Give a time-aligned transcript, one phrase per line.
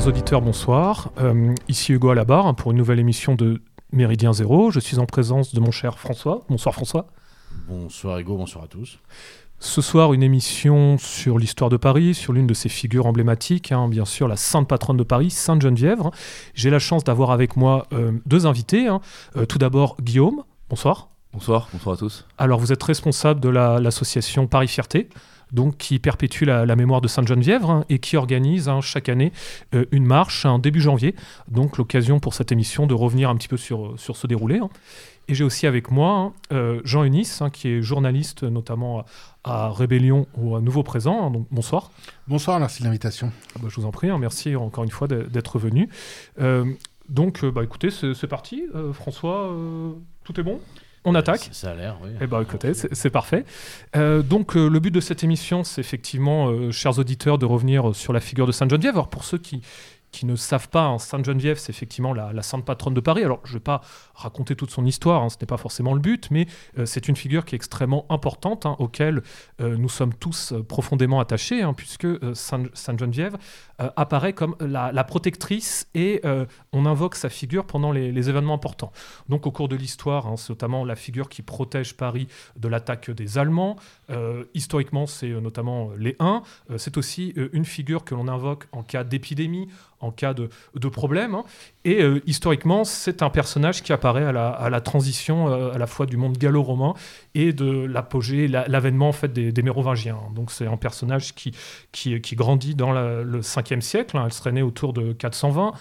[0.00, 1.10] Chers auditeurs, bonsoir.
[1.20, 3.60] Euh, ici Hugo à la barre hein, pour une nouvelle émission de
[3.92, 4.70] Méridien Zéro.
[4.70, 6.40] Je suis en présence de mon cher François.
[6.48, 7.08] Bonsoir François.
[7.68, 8.98] Bonsoir Hugo, bonsoir à tous.
[9.58, 13.88] Ce soir, une émission sur l'histoire de Paris, sur l'une de ses figures emblématiques, hein,
[13.88, 16.00] bien sûr la sainte patronne de Paris, Sainte Geneviève.
[16.54, 18.88] J'ai la chance d'avoir avec moi euh, deux invités.
[18.88, 19.02] hein.
[19.36, 20.44] Euh, tout d'abord, Guillaume.
[20.70, 21.08] Bonsoir.
[21.34, 22.26] Bonsoir, bonsoir à tous.
[22.38, 25.10] Alors, vous êtes responsable de la- l'association Paris Fierté,
[25.52, 29.08] donc qui perpétue la, la mémoire de Sainte Geneviève hein, et qui organise hein, chaque
[29.08, 29.32] année
[29.74, 31.14] euh, une marche un début janvier.
[31.48, 34.58] Donc, l'occasion pour cette émission de revenir un petit peu sur, sur ce déroulé.
[34.58, 34.70] hein.
[35.28, 39.04] Et j'ai aussi avec moi euh, Jean Unis, qui est journaliste notamment
[39.44, 41.30] à, à Rébellion ou à Nouveau Présent.
[41.30, 41.92] donc, bonsoir.
[42.26, 43.30] Bonsoir, merci de l'invitation.
[43.54, 45.88] Ah bah, je vous en prie, merci encore une fois d'être venu.
[46.40, 46.64] Euh,
[47.08, 48.64] donc, euh, bah, écoutez, c'est parti.
[48.74, 49.92] Euh, François, euh,
[50.24, 50.58] tout est bon?
[51.04, 52.10] On attaque Ça, a l'air, oui.
[52.20, 53.44] eh ben, écoutez, c'est parfait.
[53.96, 57.94] Euh, donc, euh, le but de cette émission, c'est effectivement, euh, chers auditeurs, de revenir
[57.94, 58.94] sur la figure de Sainte Geneviève.
[58.94, 59.62] Alors, pour ceux qui
[60.12, 63.22] qui ne savent pas, hein, Sainte Geneviève, c'est effectivement la, sainte patronne de Paris.
[63.24, 63.80] Alors, je ne vais pas
[64.14, 66.46] raconter toute son histoire, hein, ce n'est pas forcément le but, mais
[66.78, 69.22] euh, c'est une figure qui est extrêmement importante, hein, auquel
[69.60, 73.36] euh, nous sommes tous euh, profondément attachés, puisque Sainte, Sainte Geneviève
[73.80, 76.22] euh, apparaît comme la, protectrice et
[76.72, 78.92] on invoque sa figure pendant les, les événements importants.
[79.28, 83.38] Donc, au cours de l'histoire, c'est notamment la figure qui protège Paris de l'attaque des
[83.38, 83.76] Allemands.
[84.54, 86.42] Historiquement, c'est notamment les Huns.
[86.76, 89.68] C'est aussi une figure que l'on invoque en cas d'épidémie,
[90.00, 91.34] en cas de, de problème.
[91.34, 91.44] hein.
[91.84, 95.78] Et euh, historiquement, c'est un personnage qui apparaît à la, à la transition euh, à
[95.78, 96.94] la fois du monde gallo-romain
[97.34, 100.18] et de l'apogée, la- l'avènement en fait des, Mérovingiens.
[100.34, 101.52] Donc c'est un personnage qui,
[101.92, 104.16] qui, qui grandit dans le 5e siècle.
[104.16, 104.22] hein.
[104.26, 105.72] Elle serait née autour de 420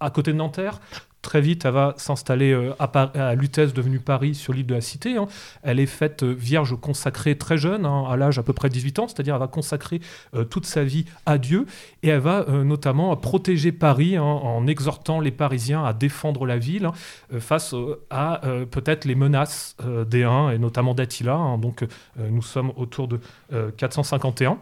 [0.00, 0.80] à côté de Nanterre.
[1.24, 4.82] Très vite, elle va s'installer euh, à, à Lutèce, devenue Paris, sur l'île de la
[4.82, 5.16] Cité.
[5.16, 5.26] hein.
[5.62, 8.74] Elle est faite euh, vierge consacrée très jeune, hein, à l'âge à peu près de
[8.74, 10.02] 18 ans, c'est-à-dire elle va consacrer
[10.34, 11.64] euh, toute sa vie à Dieu
[12.02, 16.90] et elle va notamment protéger Paris hein, en exhortant les Parisiens à défendre la ville
[17.38, 17.74] face
[18.10, 19.76] à peut-être les menaces
[20.06, 21.56] des Huns et notamment d'Attila.
[21.58, 21.86] donc
[22.18, 23.18] nous sommes autour de
[23.52, 24.58] euh, 451.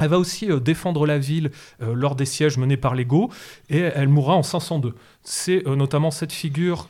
[0.00, 1.50] Elle va aussi euh, défendre la ville
[1.82, 3.30] euh, lors des sièges menés par les Goths
[3.70, 4.94] et elle mourra en 502.
[5.22, 6.88] C'est euh, notamment cette figure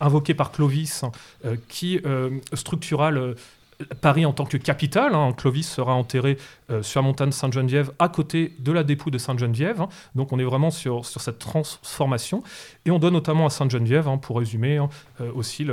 [0.00, 1.12] invoquée par Clovis hein,
[1.68, 2.00] qui
[2.52, 3.36] structura le-
[4.00, 5.14] Paris en tant que capitale.
[5.14, 5.32] hein.
[5.32, 6.38] Clovis sera enterré
[6.70, 9.80] euh, sur la montagne Sainte-Geneviève à côté de la dépouille de Sainte-Geneviève.
[9.80, 9.88] hein.
[10.14, 12.42] Donc on est vraiment sur, sur cette transformation.
[12.84, 14.78] Et on doit notamment à Sainte-Geneviève, hein, pour résumer,
[15.20, 15.66] euh, aussi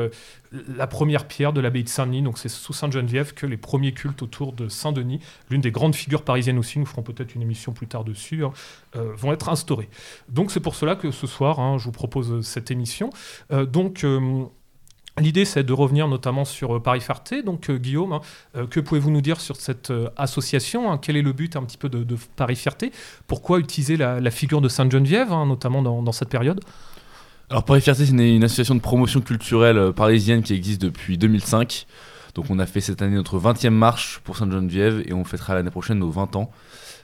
[0.51, 2.21] la première pierre de l'abbaye de Saint-Denis.
[2.21, 5.19] Donc c'est sous Sainte-Geneviève que les premiers cultes autour de Saint-Denis,
[5.49, 9.13] l'une des grandes figures parisiennes aussi, nous ferons peut-être une émission plus tard dessus, euh,
[9.15, 9.89] vont être instaurés.
[10.29, 13.09] Donc c'est pour cela que ce soir, je vous propose cette émission.
[13.49, 14.05] Donc...
[15.21, 17.43] L'idée, c'est de revenir notamment sur euh, Paris Farté.
[17.43, 18.21] Donc, euh, Guillaume, hein,
[18.55, 20.99] euh, que pouvez-vous nous dire sur cette association hein?
[21.01, 22.05] Quel est le but un petit peu de,
[22.35, 22.91] Paris Fierté
[23.27, 26.59] Pourquoi utiliser la, figure de Sainte-Geneviève, hein, notamment dans, cette période?
[27.49, 31.85] Alors Paris Fierté, c'est une, association de promotion culturelle parisienne qui existe depuis 2005.
[32.33, 35.69] Donc on a fait cette année notre 20e marche pour Sainte-Geneviève et on fêtera l'année
[35.69, 36.51] prochaine nos 20 ans.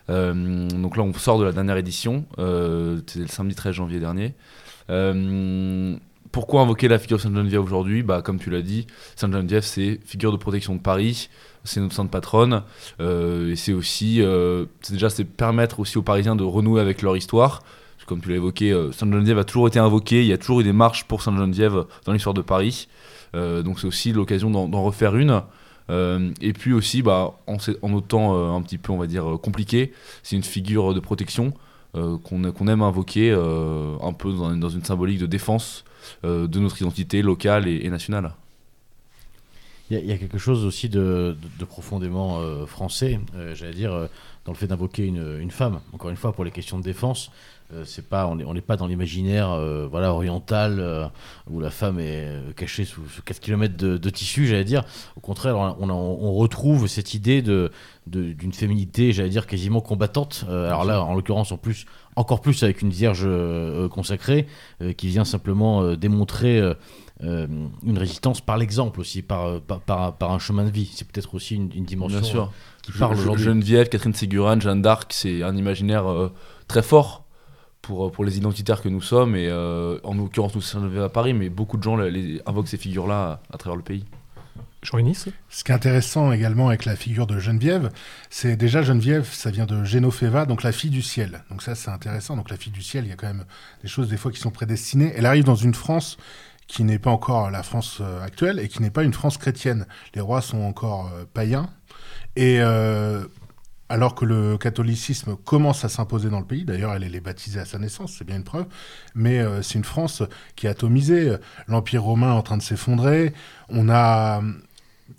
[0.08, 4.34] Donc là on sort de la dernière édition, c'était le samedi 13 janvier dernier.
[6.32, 8.04] Pourquoi invoquer la figure Sainte-Geneviève aujourd'hui?
[8.04, 11.30] Bah, Comme tu l'as dit, Sainte-Geneviève c'est figure de protection de Paris,
[11.64, 12.64] c'est notre sainte patronne
[13.00, 17.16] euh, et c'est aussi, euh, déjà c'est permettre aussi aux Parisiens de renouer avec leur
[17.16, 17.62] histoire.
[18.06, 20.64] Comme tu l'as évoqué, euh, Sainte-Geneviève a toujours été invoquée, il y a toujours eu
[20.64, 22.88] des marches pour Sainte-Geneviève dans l'histoire de Paris.
[23.34, 25.44] Donc c'est aussi l'occasion d'en refaire une.
[26.42, 29.92] Et puis aussi, bah, en, en autant un petit peu, on va dire, compliqué,
[30.24, 31.54] c'est une figure de protection
[31.96, 35.86] euh, qu'on aime invoquer euh, un peu dans, une symbolique de défense
[36.26, 38.34] euh, de notre identité locale et, nationale.
[39.90, 41.38] Il y, a- quelque chose aussi de,
[41.70, 43.22] profondément français,
[43.54, 44.10] j'allais dire,
[44.48, 45.82] dans le fait d'invoquer une, une femme.
[45.94, 47.32] Encore une fois, pour les questions de défense,
[47.74, 51.06] euh, c'est pas, on n'est on pas dans l'imaginaire euh, voilà, oriental euh,
[51.50, 54.86] où la femme est cachée sous, sous 4 km de, de tissu, j'allais dire.
[55.18, 57.72] Au contraire, on, on, on retrouve cette idée de
[58.08, 60.46] de- d'une féminité, j'allais dire, quasiment combattante.
[60.48, 61.86] Alors là, en l'occurrence, en plus,
[62.16, 63.28] encore plus avec une vierge
[63.90, 64.48] consacrée
[64.96, 66.74] qui vient simplement démontrer
[67.24, 67.48] euh,
[67.84, 70.90] une résistance par l'exemple aussi, par, par, par, par un chemin de vie.
[70.94, 72.52] C'est peut-être aussi une, une dimension Bien sûr.
[72.92, 73.44] Qui parle aujourd'hui.
[73.46, 76.34] Geneviève, Catherine Ségurane, Jeanne d'Arc, c'est un imaginaire euh,
[76.68, 77.26] très fort
[77.82, 79.36] pour, pour les identitaires que nous sommes.
[79.36, 82.68] Et euh, en l'occurrence, nous sommes à Paris, mais beaucoup de gens les, les- invoquent
[82.68, 84.06] ces figures-là à, à travers le pays.
[84.84, 87.90] Jean Unis Ce qui est intéressant également avec la figure de Geneviève,
[88.30, 91.44] c'est déjà Geneviève, ça vient de Génophéva, donc la fille du ciel.
[91.50, 92.36] Donc ça, c'est intéressant.
[92.38, 93.46] Donc la fille du ciel, il y a quand même
[93.82, 95.12] des choses des fois qui sont prédestinées.
[95.16, 96.18] Elle arrive dans une France
[96.68, 99.88] qui n'est pas encore la France euh, actuelle et qui n'est pas une France chrétienne.
[100.14, 101.70] Les rois sont encore euh, païens.
[102.38, 103.24] Et euh,
[103.90, 107.66] alors que le catholicisme commence à s'imposer dans le pays, d'ailleurs elle est baptisée à
[107.66, 108.68] sa naissance, c'est bien une preuve,
[109.16, 110.22] mais euh, c'est une France
[110.56, 111.36] qui est atomisée,
[111.68, 113.34] l'Empire romain en train de s'effondrer,
[113.70, 114.44] on a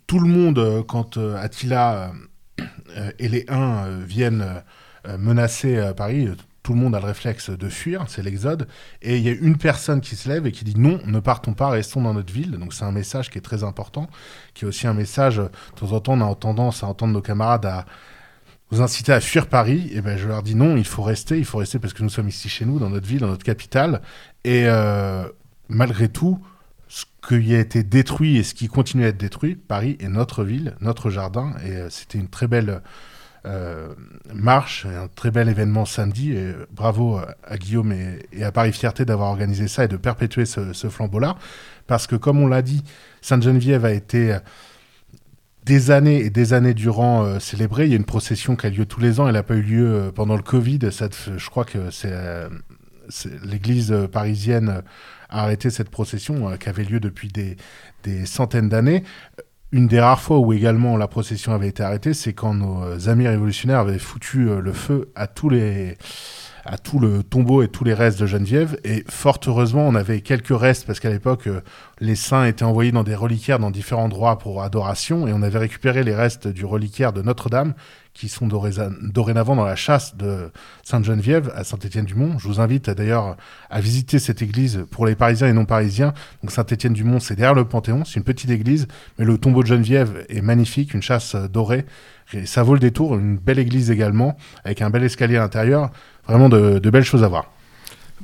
[0.07, 2.13] tout le monde, quand Attila
[3.19, 4.63] et les Huns viennent
[5.19, 6.29] menacer Paris,
[6.69, 8.69] tout le monde a le réflexe de fuir, c'est l'exode,
[9.01, 11.55] et il y a une personne qui se lève et qui dit non, ne partons
[11.55, 12.51] pas, restons dans notre ville.
[12.59, 14.07] Donc c'est un message qui est très important,
[14.53, 17.23] qui est aussi un message, de temps en temps on a tendance à entendre nos
[17.23, 17.87] camarades à
[18.71, 21.47] vous inciter à fuir Paris, et ben je leur dis non, il faut rester, il
[21.47, 24.03] faut rester parce que nous sommes ici chez nous, dans notre ville, dans notre capitale,
[24.45, 25.27] et euh,
[25.71, 26.39] malgré tout,
[26.89, 30.45] ce qui a été détruit et ce qui continue à être détruit, Paris est notre
[30.45, 32.83] ville, notre jardin, et euh, c'était une très belle
[33.47, 33.95] euh,
[34.35, 36.33] marche, un très bel événement samedi.
[36.33, 40.89] Et bravo à Guillaume et, à Paris Fierté d'avoir organisé ça et de perpétuer ce,
[40.89, 41.37] flambeau-là.
[41.87, 42.83] Parce que, comme on l'a dit,
[43.23, 44.39] Sainte-Geneviève a été euh,
[45.65, 47.85] des années et des années durant euh, célébrée.
[47.87, 49.29] Il y a une procession qui a lieu tous les ans.
[49.29, 50.81] Elle n'a pas eu lieu pendant le Covid.
[50.91, 52.13] Je crois que c'est
[53.43, 54.83] l'église parisienne
[55.31, 59.03] a arrêté cette procession qui avait lieu depuis des centaines d'années
[59.73, 63.29] une des rares fois où également la procession avait été arrêtée, c'est quand nos amis
[63.29, 65.97] révolutionnaires avaient foutu euh, le feu à tous les
[66.69, 68.79] à tout le tombeau et tous les restes de Geneviève.
[68.85, 71.63] Et fort heureusement, on avait quelques restes parce qu'à l'époque, euh,
[71.99, 75.27] les saints étaient envoyés dans des reliquaires dans différents endroits pour adoration.
[75.27, 77.73] Et on avait récupéré les restes du reliquaire de Notre-Dame
[78.13, 80.51] qui sont dorénavant dans la chasse de
[80.83, 82.39] Sainte-Geneviève à Saint-Étienne-du-Mont.
[82.39, 83.37] Je vous invite d'ailleurs
[83.71, 86.13] à visiter cette église pour les Parisiens et non Parisiens.
[86.43, 88.89] Donc Saint-Étienne-du-Mont, c'est derrière le Panthéon, c'est une petite église,
[89.19, 91.87] mais le tombeau de Geneviève est magnifique, une chasse dorée.
[92.33, 95.91] Et ça vaut le détour, une belle église également, avec un bel escalier à l'intérieur.
[96.29, 97.47] Vraiment de belles choses à voir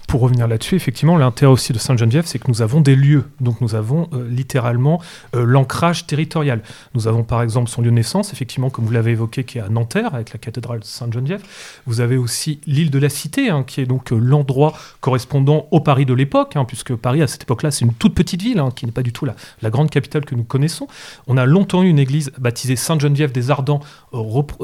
[0.08, 3.24] pour revenir là-dessus, effectivement, l'intérêt aussi de Sainte-Geneviève, c'est que nous avons des lieux.
[3.40, 5.00] Donc nous avons euh, littéralement
[5.34, 6.62] euh, l'ancrage territorial.
[6.94, 9.60] Nous avons par exemple son lieu de naissance, effectivement, comme vous l'avez évoqué, qui est
[9.60, 11.42] à Nanterre, avec la cathédrale de Sainte-Geneviève.
[11.86, 15.80] Vous avez aussi l'île de la Cité, hein, qui est donc euh, l'endroit correspondant au
[15.80, 18.70] Paris de l'époque, hein, puisque Paris, à cette époque-là, c'est une toute petite ville, hein,
[18.74, 20.86] qui n'est pas du tout la, grande capitale que nous connaissons.
[21.26, 23.80] On a longtemps eu une église baptisée Sainte-Geneviève des Ardents,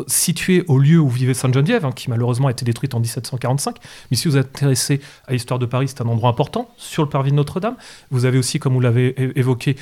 [0.07, 3.77] située au lieu où vivait Sainte-Geneviève, qui malheureusement a été détruite en 1745.
[4.11, 5.01] Mais si vous êtes intéressé
[5.31, 7.77] à l'histoire de Paris, c'est un endroit important sur le parvis de Notre-Dame.
[8.11, 9.77] Vous avez aussi, comme vous l'avez évoqué,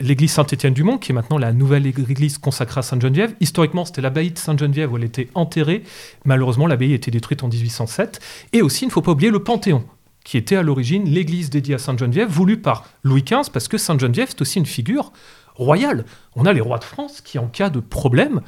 [0.00, 3.34] l'église Saint-Étienne-du-Mont, qui est maintenant la nouvelle église consacrée à Sainte-Geneviève.
[3.40, 5.84] Historiquement, c'était l'abbaye de Sainte-Geneviève où elle était enterrée.
[6.24, 8.20] Malheureusement, l'abbaye a été détruite en 1807.
[8.52, 9.84] Et aussi, il ne faut pas oublier le Panthéon,
[10.24, 14.28] qui était à l'origine l'église dédiée à Sainte-Geneviève, voulue par Louis XV, parce que Sainte-Geneviève,
[14.30, 15.12] c'est aussi une figure
[15.54, 16.04] royale.
[16.34, 18.40] On a les rois de France qui, en cas de problème,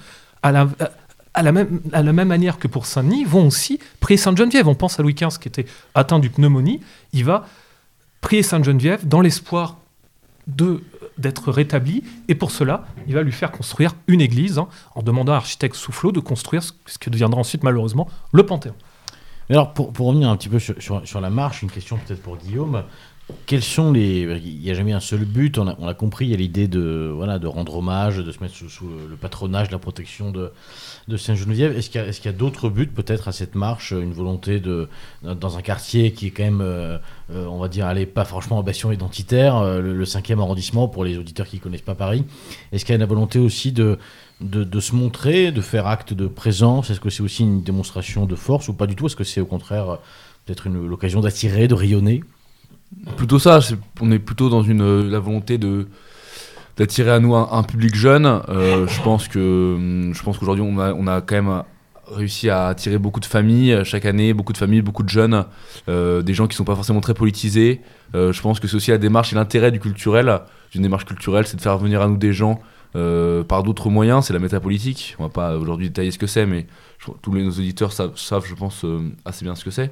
[0.43, 0.69] à la,
[1.35, 4.69] à la, même, à la même manière que pour Saint-Denis, vont aussi prier Sainte-Geneviève.
[4.69, 6.81] On pense à Louis XV qui était atteint du pneumonie.
[7.13, 7.47] Il va
[8.21, 9.77] prier Sainte-Geneviève dans l'espoir
[10.47, 10.83] de
[11.17, 14.67] d'être rétabli et pour cela il va lui faire construire une église hein,
[14.97, 18.75] en demandant à l'architecte Soufflot de construire ce, qui deviendra ensuite malheureusement le Panthéon.
[19.49, 22.37] alors pour, pour, revenir un petit peu sur, sur la marche, une question peut-être pour
[22.37, 22.82] Guillaume.
[23.47, 24.21] Quels sont les.
[24.45, 27.11] Il n'y a jamais un seul but, on a, compris, il y a l'idée de,
[27.15, 30.53] voilà, de rendre hommage, de se mettre sous, le patronage, la protection de,
[31.17, 31.75] Sainte-Geneviève.
[31.75, 34.89] Est-ce qu'il y a, d'autres buts peut-être à cette marche Une volonté de.
[35.23, 36.99] Dans un quartier qui est quand même, euh,
[37.31, 41.17] euh, on va dire, allez, pas franchement ambition identitaire, euh, le, 5e arrondissement pour les
[41.17, 42.25] auditeurs qui ne connaissent pas Paris.
[42.73, 43.99] Est-ce qu'il y a une volonté aussi de,
[44.43, 46.91] de, de, se montrer, de faire acte de présence?
[46.91, 49.07] Est-ce que c'est aussi une démonstration de force ou pas du tout?
[49.07, 49.99] Est-ce que c'est au contraire
[50.45, 52.23] peut-être l'occasion d'attirer, de rayonner?
[53.17, 53.60] Plutôt ça,
[54.01, 55.58] on est plutôt dans une, la volonté
[56.77, 58.27] d'attirer à nous un, public jeune.
[58.27, 61.63] Euh, je pense que je pense qu'aujourd'hui on a, quand même
[62.10, 65.44] réussi à attirer beaucoup de familles chaque année, beaucoup de familles, beaucoup de jeunes,
[65.89, 67.81] euh, des gens qui sont pas forcément très politisés.
[68.15, 70.41] Euh, je pense que c'est aussi la démarche et l'intérêt du culturel,
[70.72, 74.27] d'une démarche culturelle, c'est de faire venir à nous des gens euh, par d'autres moyens,
[74.27, 75.17] c'est la métapolitique.
[75.19, 76.67] On va pas aujourd'hui détailler ce que c'est, mais
[77.22, 79.91] tous nos auditeurs savent, je pense, euh, assez bien ce que c'est.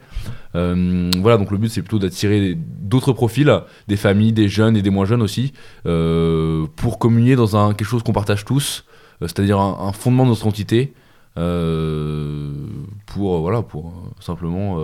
[0.55, 3.53] Euh, voilà, donc le but, c'est plutôt d'attirer d'autres profils,
[3.89, 5.53] des familles, des jeunes et des moins jeunes aussi,
[5.85, 8.85] pour communier dans un, quelque chose qu'on partage tous,
[9.21, 10.93] c'est-à-dire un, fondement de notre entité,
[11.35, 14.79] pour, voilà, pour simplement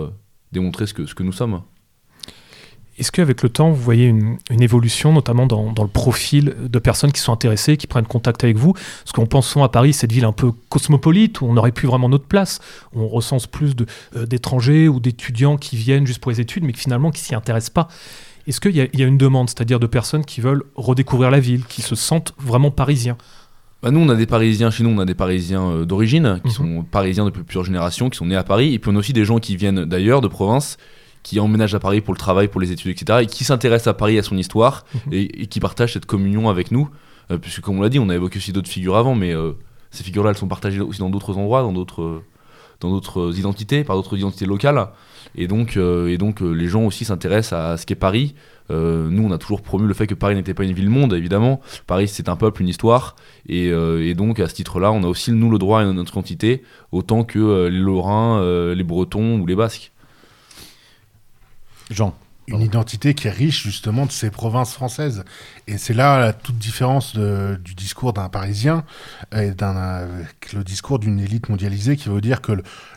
[0.51, 1.61] démontrer ce que, ce que nous sommes.
[2.99, 7.21] Est-ce qu'avec le temps, vous voyez une, évolution, notamment dans, le profil de personnes qui
[7.21, 8.73] sont intéressées, qui prennent contact avec vous?
[8.73, 12.09] Parce qu'en pensant à Paris, cette ville un peu cosmopolite, où on n'aurait plus vraiment
[12.09, 12.59] notre place,
[12.93, 13.73] où on recense plus
[14.15, 17.35] euh, d'étrangers ou d'étudiants qui viennent juste pour les études, mais qui finalement qui s'y
[17.35, 17.87] intéressent pas.
[18.47, 21.81] Est-ce qu'il y, a une demande, c'est-à-dire de personnes qui veulent redécouvrir la ville, qui
[21.81, 23.15] se sentent vraiment parisiens?
[23.81, 26.49] Bah nous, on a des Parisiens chez nous, on a des Parisiens euh, d'origine, qui
[26.49, 26.53] mhm.
[26.53, 29.13] sont Parisiens depuis plusieurs générations, qui sont nés à Paris, et puis on a aussi
[29.13, 30.77] des gens qui viennent d'ailleurs, de province,
[31.23, 33.93] qui emménage à Paris pour le travail, pour les études, etc., et qui s'intéresse à
[33.93, 35.13] Paris, à son histoire, mhm.
[35.13, 36.89] et, qui partage cette communion avec nous,
[37.31, 39.51] euh, puisque comme on l'a dit, on a évoqué aussi d'autres figures avant, mais euh,
[39.91, 42.21] ces figures-là, elles sont partagées aussi dans d'autres endroits, dans d'autres
[42.81, 44.87] dans d'autres identités, par d'autres identités locales.
[45.35, 48.35] Et donc, et donc les gens aussi s'intéressent à ce qu'est Paris.
[48.69, 51.59] nous, on a toujours promu le fait que Paris n'était pas une ville-monde, évidemment.
[51.87, 53.17] Paris, c'est un peuple, une histoire.
[53.49, 56.63] Et, et, donc, à ce titre-là, on a aussi, nous, le droit à notre identité,
[56.93, 59.91] autant que les Lorrains, les Bretons ou les Basques.
[61.89, 62.15] Jean
[62.49, 65.23] une identité qui est riche justement de ces provinces françaises.
[65.67, 68.83] Et c'est là la toute différence du discours d'un Parisien
[69.35, 70.07] et d'un
[70.53, 72.53] le discours d'une élite mondialisée qui veut dire que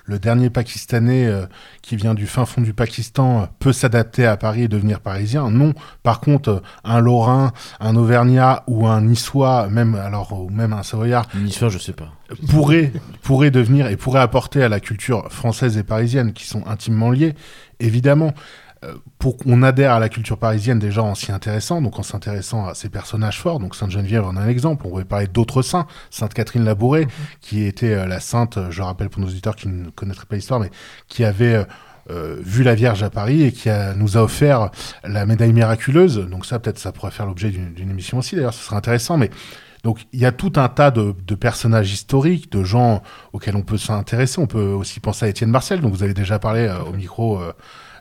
[0.06, 1.46] le, dernier Pakistanais euh,
[1.82, 5.50] qui vient du fin fond du Pakistan peut s'adapter à Paris et devenir parisien.
[5.50, 5.74] Non.
[6.02, 11.28] Par contre, un Lorrain, un Auvergnat ou un Niçois, même alors ou même un Savoyard,
[11.34, 12.12] Niçois, je sais pas,
[12.48, 17.10] pourrait pourrait devenir et pourrait apporter à la culture française et parisienne qui sont intimement
[17.10, 17.34] liées.
[17.80, 18.61] Évidemment, euh,
[19.18, 22.74] pour qu'on adhère à la culture parisienne déjà en s'y intéressant, donc en s'intéressant à
[22.74, 26.34] ces personnages forts, donc Sainte-Geneviève en a un exemple, on pourrait parler d'autres saints, Sainte
[26.34, 27.10] Catherine Labouré, mhm.
[27.40, 30.36] qui était euh, la sainte, euh, je rappelle pour nos auditeurs qui ne connaîtraient pas
[30.36, 30.70] l'histoire, mais
[31.08, 31.64] qui avait
[32.08, 34.70] vu la Vierge à Paris et qui a, nous a offert
[35.04, 38.34] la médaille miraculeuse, donc ça peut-être ça pourrait faire l'objet d'une émission aussi.
[38.34, 39.30] D'ailleurs, ce serait intéressant, mais
[39.84, 43.62] donc il y a tout un tas de, de, personnages historiques, de gens auxquels on
[43.62, 44.40] peut s'intéresser.
[44.40, 47.40] On peut aussi penser à Étienne Marcel, dont vous avez déjà parlé au micro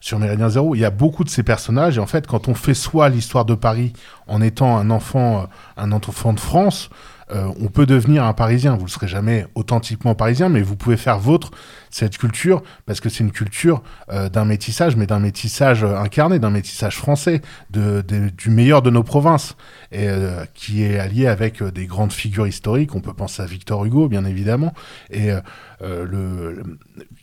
[0.01, 1.97] sur Méridien Zéro, il y a beaucoup de ces personnages.
[1.97, 3.93] Et en fait, quand on fait soi l'histoire de Paris
[4.27, 5.45] en étant un enfant, euh,
[5.77, 6.89] un enfant de France,
[7.31, 8.75] euh, on peut devenir un Parisien.
[8.75, 11.51] Vous ne serez jamais authentiquement parisien, mais vous pouvez faire vôtre
[11.89, 16.49] cette culture parce que c'est une culture euh, d'un métissage, mais d'un métissage incarné, d'un
[16.49, 19.55] métissage français, de, du meilleur de nos provinces,
[19.91, 20.07] et
[20.53, 22.95] qui est allié avec des grandes figures historiques.
[22.95, 24.73] On peut penser à Victor Hugo, bien évidemment,
[25.09, 25.31] et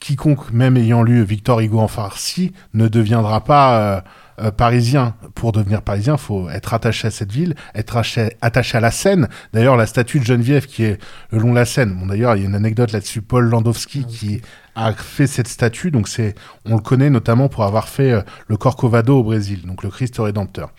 [0.00, 4.05] quiconque, même ayant lu Victor Hugo en farci, ne deviendra pas
[4.40, 5.14] euh, euh, parisien.
[5.35, 7.97] Pour devenir parisien, il faut être attaché à cette ville, être
[8.40, 9.28] attaché, à la Seine.
[9.52, 10.99] D'ailleurs, la statue de Geneviève qui est
[11.30, 11.95] le long de la Seine.
[11.95, 13.23] Bon, d'ailleurs, il y a une anecdote là-dessus.
[13.23, 14.40] Paul Landowski qui
[14.75, 15.90] a fait cette statue.
[15.90, 19.83] Donc, c'est, on le connaît notamment pour avoir fait euh, le Corcovado au Brésil, donc
[19.83, 20.73] le Christ rédempteur.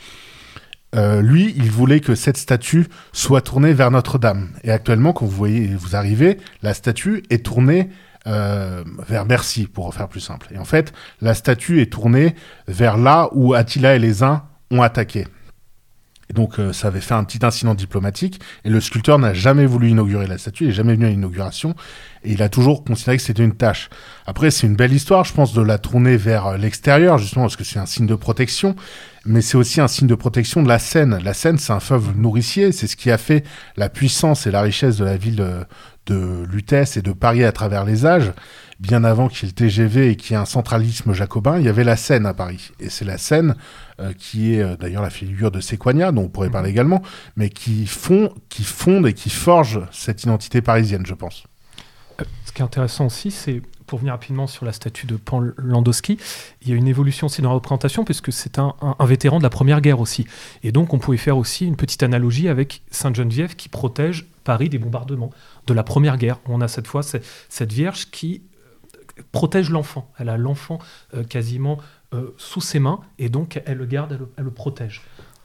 [1.22, 4.50] lui, il voulait que cette statue soit tournée vers Notre-Dame.
[4.64, 7.90] Et actuellement, quand vous voyez, vous arrivez, la statue est tournée
[8.28, 10.48] euh, vers Bercy, pour faire plus simple.
[10.54, 12.36] Et en fait, la statue est tournée
[12.68, 15.26] vers là où Attila et les uns ont attaqué.
[16.30, 18.40] Et donc, euh, ça avait fait un petit incident diplomatique.
[18.64, 21.76] Et le sculpteur n'a jamais voulu inaugurer la statue, il n'est jamais venu à l'inauguration.
[22.24, 23.90] Et il a toujours considéré que c'était une tâche.
[24.28, 27.64] Après, c'est une belle histoire, je pense, de la tourner vers l'extérieur, justement, parce que
[27.64, 28.76] c'est un signe de protection.
[29.26, 31.18] Mais c'est aussi un signe de protection de la Seine.
[31.24, 32.72] La Seine, c'est un fleuve nourricier.
[32.72, 33.44] C'est ce qui a fait
[33.76, 35.66] la puissance et la richesse de la ville
[36.10, 38.34] de Lutèce et de Paris à travers les âges,
[38.80, 41.66] bien avant qu'il y ait le TGV et qu'il y ait un centralisme jacobin, il
[41.66, 42.72] y avait la Seine à Paris.
[42.80, 43.56] Et c'est la Seine
[44.00, 47.02] euh, qui est euh, d'ailleurs la figure de Séquania, dont on pourrait parler également,
[47.36, 51.44] mais qui, font, qui fonde et qui forge cette identité parisienne, je pense.
[52.20, 55.42] Euh, ce qui est intéressant aussi, c'est pour venir rapidement sur la statue de Pan
[55.58, 56.18] Landowski,
[56.62, 59.44] il y a une évolution aussi dans la représentation, puisque c'est un, un, vétéran de
[59.44, 60.28] la Première Guerre aussi.
[60.64, 64.80] Et donc, on pouvait faire aussi une petite analogie avec Sainte-Geneviève qui protège Paris des
[64.80, 65.32] bombardements
[65.68, 66.40] de la Première Guerre.
[66.48, 68.42] On a cette fois cette Vierge qui
[68.96, 70.12] euh, protège l'enfant.
[70.18, 70.80] Elle a l'enfant
[71.14, 71.78] euh, quasiment
[72.14, 75.02] euh, sous ses mains et donc elle le garde, elle, le protège.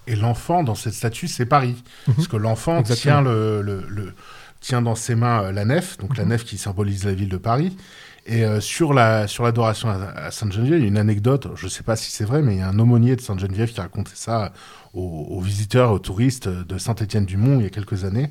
[0.07, 1.77] Et l'enfant dans cette statue, c'est Paris.
[2.07, 2.15] Mhm.
[2.15, 4.15] Parce que l'enfant tient, le,
[4.61, 6.31] tient dans ses mains la nef, donc la mhm.
[6.31, 7.77] nef qui symbolise la ville de Paris.
[8.27, 11.83] Et sur la sur l'adoration à, Sainte-Geneviève, il y a une anecdote, je ne sais
[11.83, 14.13] pas si c'est vrai, mais il y a un aumônier de Sainte-Geneviève qui a raconté
[14.15, 14.53] ça
[14.95, 18.31] aux, visiteurs, aux touristes de Saint-Étienne-du-Mont il y a quelques années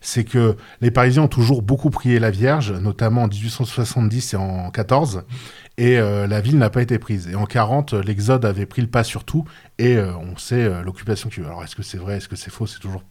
[0.00, 4.70] c'est que les Parisiens ont toujours beaucoup prié la Vierge, notamment en 1870 et en
[4.70, 5.24] 14,
[5.76, 7.28] et euh, la ville n'a pas été prise.
[7.28, 9.44] Et en 40, l'Exode avait pris le pas sur tout,
[9.78, 11.40] et euh, on sait euh, l'occupation qui.
[11.40, 12.66] Alors est-ce que c'est vrai, est-ce que c'est faux?
[12.66, 13.02] C'est toujours,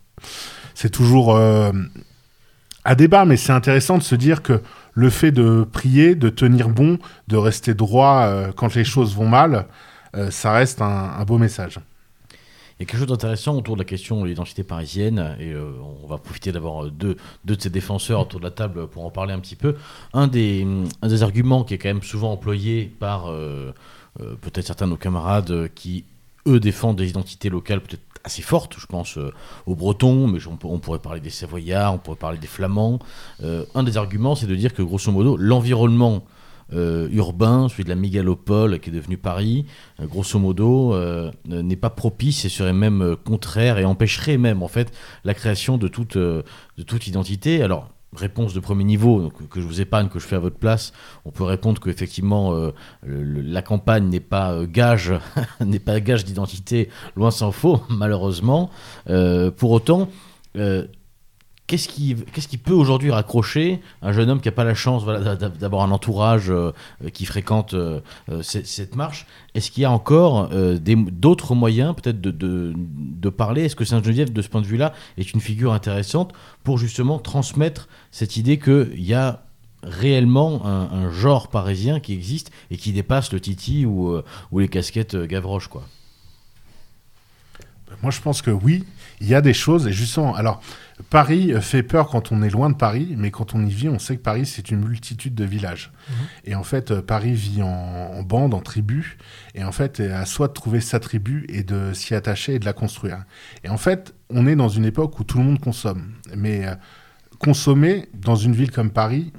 [0.73, 1.39] c'est toujours
[2.89, 4.61] à débat, mais c'est intéressant de se dire que
[4.93, 9.67] le fait de prier, de tenir bon, de rester droit quand les choses vont mal,
[10.29, 11.79] ça reste un beau message.
[12.79, 15.69] Il y a quelque chose d'intéressant autour de la question de l'identité parisienne, et euh,
[16.01, 19.09] on va profiter d'avoir euh, deux, de ces défenseurs autour de la table pour en
[19.09, 19.75] parler un petit peu.
[20.13, 20.65] Un des,
[21.21, 23.73] arguments qui est quand même souvent employé par euh,
[24.15, 26.05] peut-être certains de nos camarades qui,
[26.47, 29.17] eux, défendent des identités locales peut-être assez fortes, je pense
[29.65, 32.99] aux Bretons, mais on, pourrait parler des Savoyards, on pourrait parler des Flamands.
[33.41, 36.23] un des arguments, c'est de dire que grosso modo, l'environnement
[36.71, 39.65] euh, urbain, celui de la mégalopole qui est devenu Paris,
[39.99, 44.67] euh, grosso modo, euh, n'est pas propice et serait même contraire et empêcherait même en
[44.67, 44.91] fait
[45.23, 46.43] la création de toute, de
[46.85, 47.63] toute identité.
[47.63, 50.93] Alors, réponse de premier niveau que je vous épargne, que je fais à votre place,
[51.25, 52.71] on peut répondre qu'effectivement
[53.03, 55.13] la campagne n'est pas gage,
[55.59, 58.69] n'est pas gage d'identité, loin s'en faut, malheureusement.
[59.05, 60.09] pour autant,
[61.69, 65.91] qu'est-ce qui, peut aujourd'hui raccrocher un jeune homme qui n'a pas la chance d'avoir un
[65.91, 66.71] entourage euh,
[67.13, 69.27] qui fréquente euh, euh, cette, marche?
[69.53, 73.65] Est-ce qu'il y a encore d'autres moyens peut-être de, parler?
[73.65, 76.33] Est-ce que Sainte-Geneviève, de ce point de vue-là, est une figure intéressante
[76.63, 79.43] pour justement transmettre cette idée qu'il y a
[79.83, 84.19] réellement un, genre parisien qui existe et qui dépasse le titi ou,
[84.53, 85.83] les casquettes Gavroche quoi?
[88.01, 88.85] Moi, je pense que oui,
[89.19, 89.87] il y a des choses.
[89.87, 90.61] Et justement, alors,
[91.09, 93.99] Paris fait peur quand on est loin de Paris, mais quand on y vit, on
[93.99, 95.91] sait que Paris, c'est une multitude de villages.
[96.43, 99.17] Et en fait, euh, Paris vit en, en bande, en tribu.
[99.55, 102.65] Et en fait, à soi de trouver sa tribu et de s'y attacher et de
[102.65, 103.23] la construire.
[103.63, 106.13] Et en fait, on est dans une époque où tout le monde consomme.
[106.35, 106.75] Mais euh,
[107.39, 109.31] consommer dans une ville comme Paris,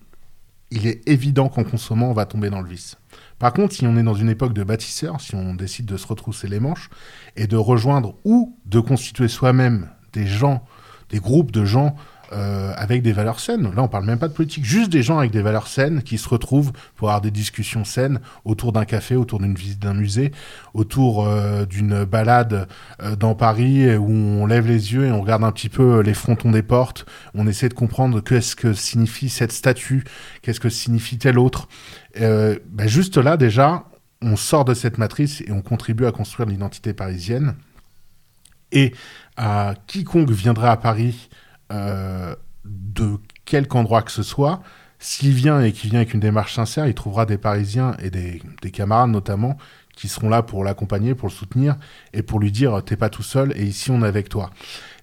[0.71, 2.97] il est évident qu'en consommant, on va tomber dans le vice.
[3.39, 6.07] Par contre, si on est dans une époque de bâtisseurs, si on décide de se
[6.07, 6.91] retrousser les manches
[7.37, 10.65] et de rejoindre ou de constituer soi-même des gens,
[11.11, 11.97] des groupes de gens
[12.33, 15.19] euh, avec des valeurs saines, là on parle même pas de politique, juste des gens
[15.19, 19.17] avec des valeurs saines qui se retrouvent pour avoir des discussions saines autour d'un café,
[19.17, 20.31] autour d'une visite d'un musée,
[20.73, 22.69] autour euh, d'une balade
[23.03, 26.15] euh, dans Paris où on lève les yeux et on regarde un petit peu les
[26.15, 30.05] frontons des portes, on essaie de comprendre qu'est-ce que signifie cette statue,
[30.43, 31.67] qu'est-ce que signifie tel autre.
[32.21, 33.85] Euh, bah, juste là, déjà,
[34.23, 37.55] on sort de cette matrice et on contribue à construire l'identité parisienne.
[38.73, 38.95] Et
[39.37, 41.29] à quiconque viendra à Paris,
[41.73, 42.35] euh,
[42.65, 44.63] de quelque endroit que ce soit,
[44.99, 48.43] s'il vient et qu'il vient avec une démarche sincère, il trouvera des Parisiens et des,
[48.61, 49.57] des camarades notamment
[49.97, 51.77] qui seront là pour l'accompagner, pour le soutenir
[52.13, 54.51] et pour lui dire t'es pas tout seul et ici on est avec toi.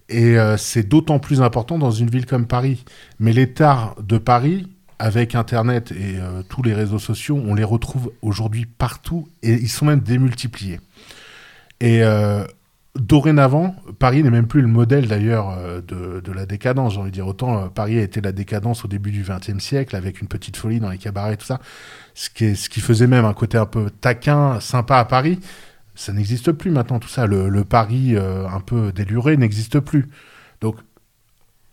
[0.10, 2.86] Et euh, c'est d'autant plus important dans une ville comme Paris.
[3.20, 4.68] Mais l'état de Paris,
[5.00, 9.70] avec Internet et euh, tous les réseaux sociaux, on les retrouve aujourd'hui partout et ils
[9.70, 10.80] sont même démultipliés.
[11.80, 12.02] Et
[13.00, 16.94] dorénavant, Paris n'est même plus le modèle d'ailleurs euh, de, la décadence.
[16.94, 19.64] J'ai envie de dire autant euh, Paris a été la décadence au début du XXe
[19.64, 21.60] siècle avec une petite folie dans les cabarets et tout ça,
[22.14, 25.40] ce qui, est, ce qui faisait même un côté un peu taquin, sympa à Paris.
[25.96, 27.26] Ça n'existe plus maintenant tout ça.
[27.26, 30.10] Le, Paris euh, un peu déluré n'existe plus.
[30.62, 30.78] Donc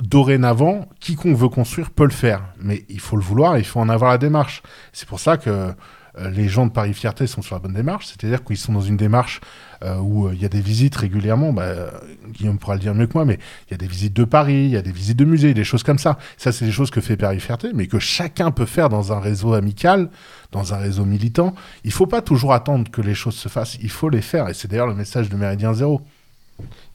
[0.02, 3.88] dorénavant, quiconque veut construire peut le faire, mais il faut le vouloir, il faut en
[3.88, 4.62] avoir la démarche.
[4.92, 5.72] C'est pour ça que
[6.18, 8.96] les gens de Paris Fierté sont sur la bonne démarche, c'est-à-dire qu'ils sont dans une
[8.96, 9.40] démarche
[9.84, 11.90] euh, où euh, il y a des visites régulièrement, bah, euh,
[12.28, 14.64] Guillaume pourra le dire mieux que moi, mais il y a des visites de Paris,
[14.64, 16.18] il y a des visites de musées, des choses comme ça.
[16.38, 19.20] Ça, c'est des choses que fait Paris Fierté, mais que chacun peut faire dans un
[19.20, 20.08] réseau amical,
[20.52, 21.54] dans un réseau militant.
[21.84, 24.54] Il faut pas toujours attendre que les choses se fassent, il faut les faire, et
[24.54, 26.00] c'est d'ailleurs le message de Méridien Zéro.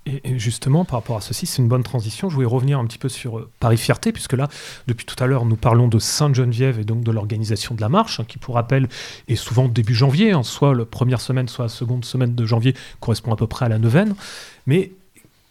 [0.05, 2.29] Et, justement, par rapport à ceci, c'est une bonne transition.
[2.29, 4.47] Je voulais revenir un petit peu sur euh, Paris Fierté, puisque là,
[4.87, 8.19] depuis tout à l'heure, nous parlons de Sainte-Geneviève et donc de l'organisation de la marche,
[8.19, 8.87] hein, qui, pour rappel,
[9.27, 12.73] est souvent début janvier, hein, soit la première semaine, soit la seconde semaine de janvier,
[12.99, 14.15] correspond à peu près à la neuvaine.
[14.65, 14.93] Mais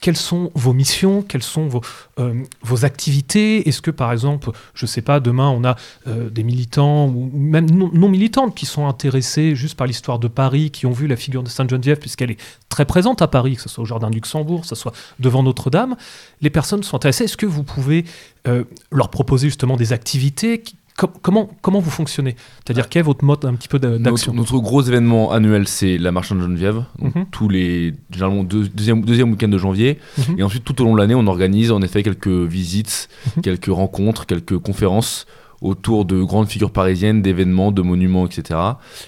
[0.00, 1.80] quelles sont vos missions Quelles sont vos,
[2.18, 3.68] euh, vos activités?
[3.68, 7.30] Est-ce que, par exemple, je ne sais pas, demain, on a euh, des militants, ou
[7.34, 11.08] même non, non militantes, qui sont intéressés juste par l'histoire de Paris, qui ont vu
[11.08, 14.10] la figure de Sainte-Geneviève, puisqu'elle est très présente à Paris, que ce soit au Jardin
[14.10, 15.96] du Luxembourg, que ce soit devant Notre-Dame.
[16.42, 17.24] Les personnes sont intéressées.
[17.24, 18.04] Est-ce que vous pouvez
[18.46, 20.62] euh, leur proposer justement des activités
[20.98, 22.36] com- comment, comment vous fonctionnez?
[22.64, 24.34] C'est-à-dire, quel est votre mode un petit peu Notre, d'action?
[24.34, 26.84] notre gros événement annuel, c'est la marche de Geneviève.
[26.98, 27.26] Donc, Mhm.
[27.30, 29.98] Tous les, généralement, deux- deuxième, deuxième week-end de janvier.
[30.18, 30.38] Mhm.
[30.38, 33.42] Et ensuite, tout au long de l'année, on organise en effet quelques visites, Mhm.
[33.42, 35.26] quelques rencontres, quelques conférences
[35.60, 38.58] autour de grandes figures parisiennes, d'événements, de monuments, etc.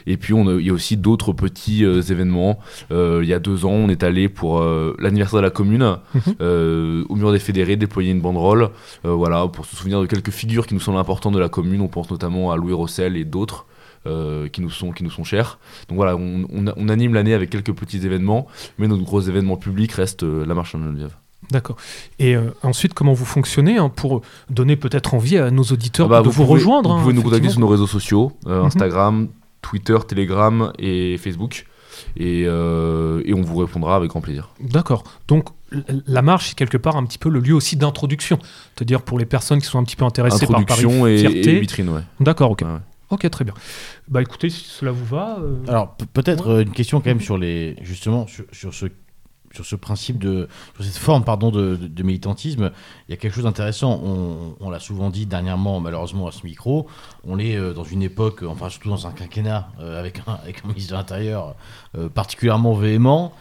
[0.07, 2.59] Et puis, on a- il y a aussi d'autres petits euh, événements.
[2.91, 5.97] Euh, il y a deux ans, on est allé pour euh, l'anniversaire de la commune,
[6.15, 7.05] Mhm.
[7.09, 8.71] au mur des fédérés, déployer une banderole,
[9.05, 11.81] voilà, pour se souvenir de quelques figures qui nous semblent importantes de la commune.
[11.81, 13.67] On pense notamment à Louis Rossel et d'autres.
[14.07, 15.59] euh, qui, nous sont, qui nous sont chers.
[15.91, 18.47] Donc voilà, on, on- on anime l'année avec quelques petits événements,
[18.79, 21.15] mais notre gros événement public reste euh, la marche de Geneviève.
[21.51, 21.77] D'accord.
[22.19, 26.09] Et euh, ensuite, comment vous fonctionnez hein, pour donner peut-être envie à nos auditeurs Ah
[26.11, 28.61] bah, de vous, pouvez- rejoindre Vous hein, pouvez nous contacter sur nos réseaux sociaux, euh,
[28.61, 28.67] Mhm.
[28.67, 29.29] Instagram,
[29.63, 31.67] Twitter, Telegram et Facebook.
[32.17, 34.51] Et, euh, et on vous répondra avec grand plaisir.
[34.61, 35.05] D'accord.
[35.29, 35.49] Donc,
[36.07, 38.39] la marche est quelque part un petit peu le lieu aussi d'introduction.
[38.75, 41.57] C'est-à-dire pour les personnes qui sont un petit peu intéressées par Introduction Paris et, Fierté.
[41.57, 42.01] et vitrine, ouais.
[42.21, 42.63] D'accord, ok.
[42.63, 42.79] Ouais, ouais.
[43.11, 43.55] Ok, très bien.
[44.09, 45.39] Bah écoutez, si cela vous va.
[45.41, 48.87] euh, Alors pe- peut-être euh, une question quand même sur les justement sur, sur ce
[49.53, 52.71] sur ce principe de sur cette forme pardon de, de- de militantisme,
[53.09, 54.01] il y a quelque chose d'intéressant.
[54.05, 56.87] On, on l'a souvent dit dernièrement malheureusement à ce micro.
[57.25, 60.65] On est euh, dans une époque, enfin surtout dans un quinquennat euh, avec un avec
[60.65, 61.55] un ministre de l'Intérieur
[61.97, 63.33] euh, particulièrement véhément.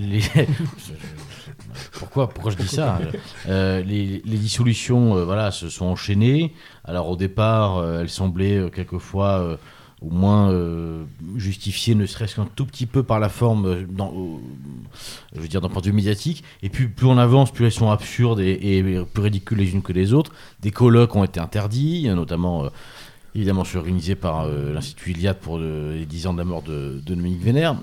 [0.00, 0.20] Les-
[1.92, 2.98] pourquoi, pourquoi je dis ça
[3.48, 6.54] Euh, les, les dissolutions voilà, se sont enchaînées.
[6.84, 9.58] Alors au départ, elles semblaient quelquefois
[10.02, 11.04] au moins euh,
[11.36, 14.12] justifié, ne serait-ce qu'un tout petit peu par la forme, euh, dans,
[15.34, 16.42] je veux dire d'un point de vue médiatique.
[16.62, 19.92] Et puis plus on avance, plus elles sont absurdes et, plus ridicules les unes que
[19.92, 20.32] les autres.
[20.62, 22.64] Des colloques ont été interdits, notamment.
[22.64, 22.68] euh,
[23.36, 26.44] Évidemment, je suis organisé par euh, l'Institut Iliade pour le- les 10 ans de la
[26.44, 27.76] mort de, Dominique Vénère.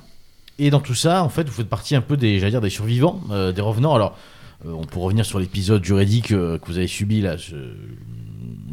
[0.60, 2.70] Et dans tout ça, en fait, vous faites partie un peu des, j'allais dire, des
[2.70, 3.96] survivants, euh, des revenants.
[3.96, 4.18] Alors,
[4.66, 7.38] on peut revenir sur l'épisode juridique que vous avez subi là,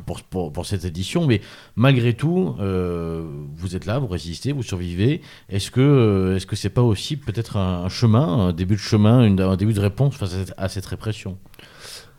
[0.07, 1.41] pour, pour, cette édition, mais
[1.77, 3.25] malgré tout, euh,
[3.57, 5.21] vous êtes là, vous résistez, vous survivez.
[5.49, 9.25] Est-ce que euh, est-ce que c'est pas aussi peut-être un, chemin, un début de chemin,
[9.25, 11.39] une- un début de réponse face à cette répression?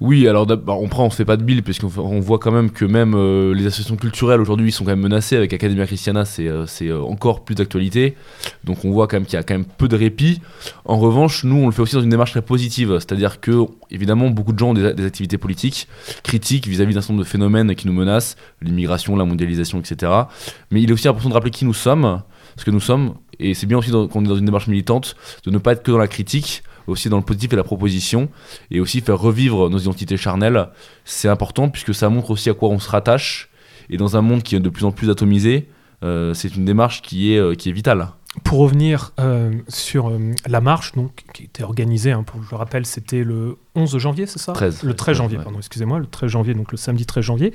[0.01, 2.69] Oui, alors d'abord, on prend, on fait pas de bill, puisqu'on on voit quand même
[2.69, 5.37] que même euh, les associations culturelles aujourd'hui sont quand même menacées.
[5.37, 8.15] Avec Academia Christiana, c'est euh, c'est, euh, encore plus d'actualité.
[8.65, 10.41] Donc on voit quand même qu'il y a quand même peu de répit.
[10.83, 12.95] En revanche, nous, on le fait aussi dans une démarche très positive.
[12.99, 13.53] C'est-à-dire que,
[13.89, 15.87] évidemment, beaucoup de gens ont des, des activités politiques,
[16.23, 20.11] critiques vis-à-vis d'un certain nombre de phénomènes qui nous menacent, l'immigration, la mondialisation, etc.
[20.71, 22.21] Mais il est aussi important de rappeler qui nous sommes,
[22.57, 23.13] ce que nous sommes.
[23.39, 25.71] Et c'est bien aussi dans- quand on est dans une démarche militante de ne pas
[25.71, 28.29] être que dans la critique, aussi dans le positif et la proposition,
[28.71, 30.69] et aussi faire revivre nos identités charnelles.
[31.05, 33.49] C'est important puisque ça montre aussi à quoi on se rattache.
[33.89, 35.69] Et dans un monde qui est de plus en plus atomisé,
[36.03, 38.09] euh, c'est une démarche qui est, euh, qui est vitale.
[38.43, 42.57] Pour revenir euh, sur euh, la marche, donc, qui était organisée, hein, pour, je le
[42.57, 44.51] rappelle, c'était le 11 janvier, c'est ça?
[44.51, 44.83] 13.
[44.83, 45.43] Le 13 janvier, Ouais.
[45.43, 47.53] pardon, excusez-moi, le 13 janvier, donc le samedi 13 janvier.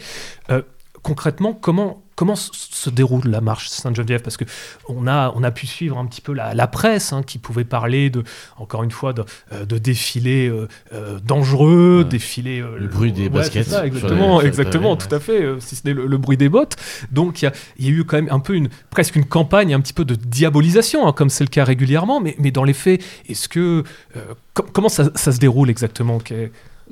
[1.02, 2.02] Concrètement, comment,
[2.36, 4.20] se déroule la marche Sainte-Geneviève?
[4.20, 4.44] Parce que
[4.88, 7.64] on a, on a pu suivre un petit peu la, la presse hein, qui pouvait
[7.64, 8.22] parler, de,
[8.58, 12.04] encore une fois, de, euh, de défilés euh, euh, dangereux, Ouais.
[12.04, 12.60] défilés...
[12.60, 14.50] euh, Le bruit des ouais, baskets ça, exactement, les
[14.96, 16.76] tout à fait, si ce n'est le, le bruit des bottes.
[17.10, 19.24] Donc il y a, il y a eu quand même un peu une, presque une
[19.24, 22.64] campagne un petit peu de diabolisation, hein, comme c'est le cas régulièrement, mais, mais dans
[22.64, 23.84] les faits, est-ce que...
[24.16, 24.20] euh,
[24.52, 26.18] com- comment ça, ça se déroule exactement?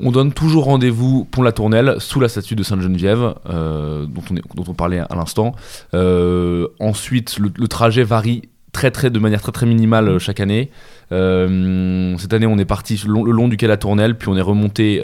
[0.01, 4.37] On donne toujours rendez-vous Pont la Tournelle sous la statue de Sainte-Geneviève, euh, dont, on
[4.37, 5.55] est- dont on parlait à l'instant.
[5.95, 10.39] Euh, ensuite, le, le trajet varie très, très, de manière très très minimale euh, chaque
[10.41, 10.71] année.
[11.11, 14.29] Euh, cette année, on est parti le long, le long du quai La Tournelle, puis
[14.29, 15.01] on est remonté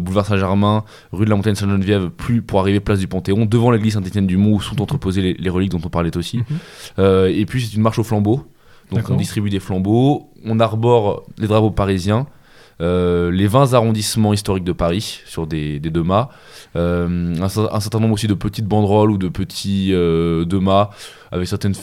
[0.00, 3.94] boulevard Saint-Germain, rue de la Montagne Sainte-Geneviève, plus pour arriver place du Panthéon, devant l'église
[3.94, 6.38] Saint-Étienne-du-Mont où sont entreposées les, les reliques dont on parlait aussi.
[6.98, 7.26] Mhm.
[7.28, 8.44] Et puis c'est une marche au flambeau.
[8.90, 12.26] Donc on distribue des flambeaux, on arbore les drapeaux parisiens,
[12.82, 16.28] euh, les 20 arrondissements historiques de Paris sur des, des deux mâts,
[16.76, 20.60] euh, un, cer- un certain nombre aussi de petites banderoles ou de petits euh, deux
[20.60, 20.90] mâts
[21.30, 21.74] avec certaines,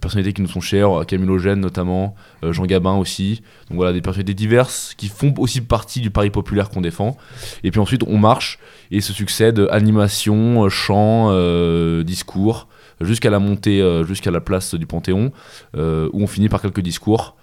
[0.00, 3.42] personnalités qui nous sont chères, Camille Eugène notamment, Jean Gabin aussi.
[3.68, 7.16] Donc voilà, des personnalités diverses qui font aussi partie du Paris populaire qu'on défend.
[7.62, 8.58] Et puis ensuite, on marche
[8.90, 12.68] et se succèdent animation, euh, chant, euh, discours,
[13.00, 15.30] jusqu'à la montée, jusqu'à la place du Panthéon,
[15.76, 15.78] où
[16.22, 17.36] on finit par quelques discours,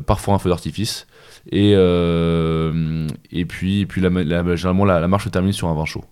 [0.00, 1.06] parfois un feu d'artifice.
[1.50, 3.06] Et, euh,
[3.86, 6.04] puis, la- généralement, la marche se termine sur un vin chaud.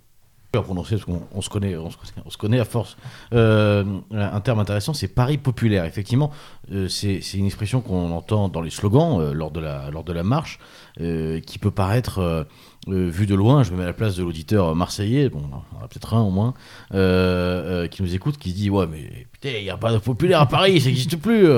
[0.59, 1.91] À prononcer parce qu'on on se connaît, on
[2.31, 2.97] se connaît, à force.
[3.33, 5.85] Euh, un terme intéressant, c'est Paris populaire.
[5.85, 6.31] Effectivement,
[6.73, 10.13] euh, c'est une expression qu'on entend dans les slogans euh, lors de la lors de
[10.13, 10.59] la marche,
[10.99, 12.47] qui peut paraître
[12.87, 13.63] vu de loin.
[13.63, 15.43] Je me mets à la place de l'auditeur marseillais, bon,
[15.83, 16.55] a peut-être un au moins,
[16.91, 20.47] qui nous écoute, qui dit ouais mais putain, il n'y a pas de populaire à
[20.47, 21.49] Paris, ça n'existe plus.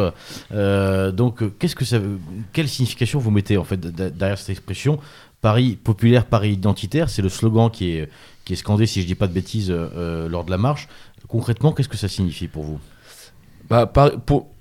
[1.12, 1.98] donc qu'est-ce que ça,
[2.52, 4.98] quelle signification vous mettez en fait derrière cette expression?
[5.40, 8.08] Paris populaire, Paris identitaire, c'est le slogan qui est,
[8.48, 10.88] qui est scandé, si je dis pas de bêtises, euh, euh, lors de la marche.
[11.28, 12.80] Concrètement, qu'est-ce que ça signifie pour vous?
[13.68, 13.92] Bah,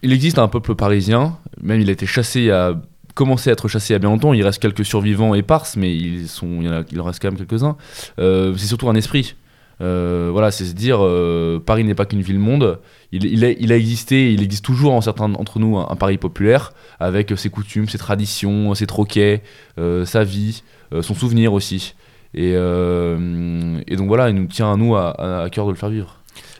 [0.04, 2.76] il existe un peuple parisien, même il a été chassé a
[3.16, 4.34] commencé à être chassé a bien longtemps.
[4.34, 6.60] Il reste quelques survivants éparses, mais ils sont,
[6.92, 7.78] il, en reste quand même quelques-uns.
[8.20, 9.36] Euh, c'est surtout un esprit.
[9.80, 12.82] Voilà, c'est se dire euh, Paris n'est pas qu'une ville-monde.
[13.14, 17.50] Il, a, existé, il existe toujours en certains d'entre nous un, Paris populaire avec ses
[17.50, 19.44] coutumes, ses traditions, ses troquets,
[19.78, 21.96] sa vie, son souvenir aussi.
[22.34, 25.90] Et, euh, et donc voilà, il nous tient à nous à, cœur de le faire
[25.90, 26.18] vivre.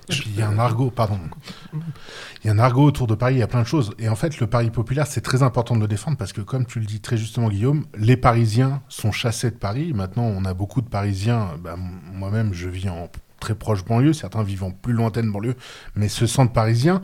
[0.10, 1.20] Il y a un argot, pardon.
[1.74, 3.92] Il y a un argot autour de Paris, il y a plein de choses.
[4.00, 6.66] Et en fait, le Paris populaire, c'est très important de le défendre parce que, comme
[6.66, 9.92] tu le dis très justement, Guillaume, les Parisiens sont chassés de Paris.
[9.94, 11.50] Maintenant, on a beaucoup de Parisiens.
[11.60, 11.76] bah,
[12.14, 15.56] Moi-même, je vis en très proche banlieue, certains vivent en plus lointaine banlieue,
[15.96, 17.02] mais se sentent parisiens.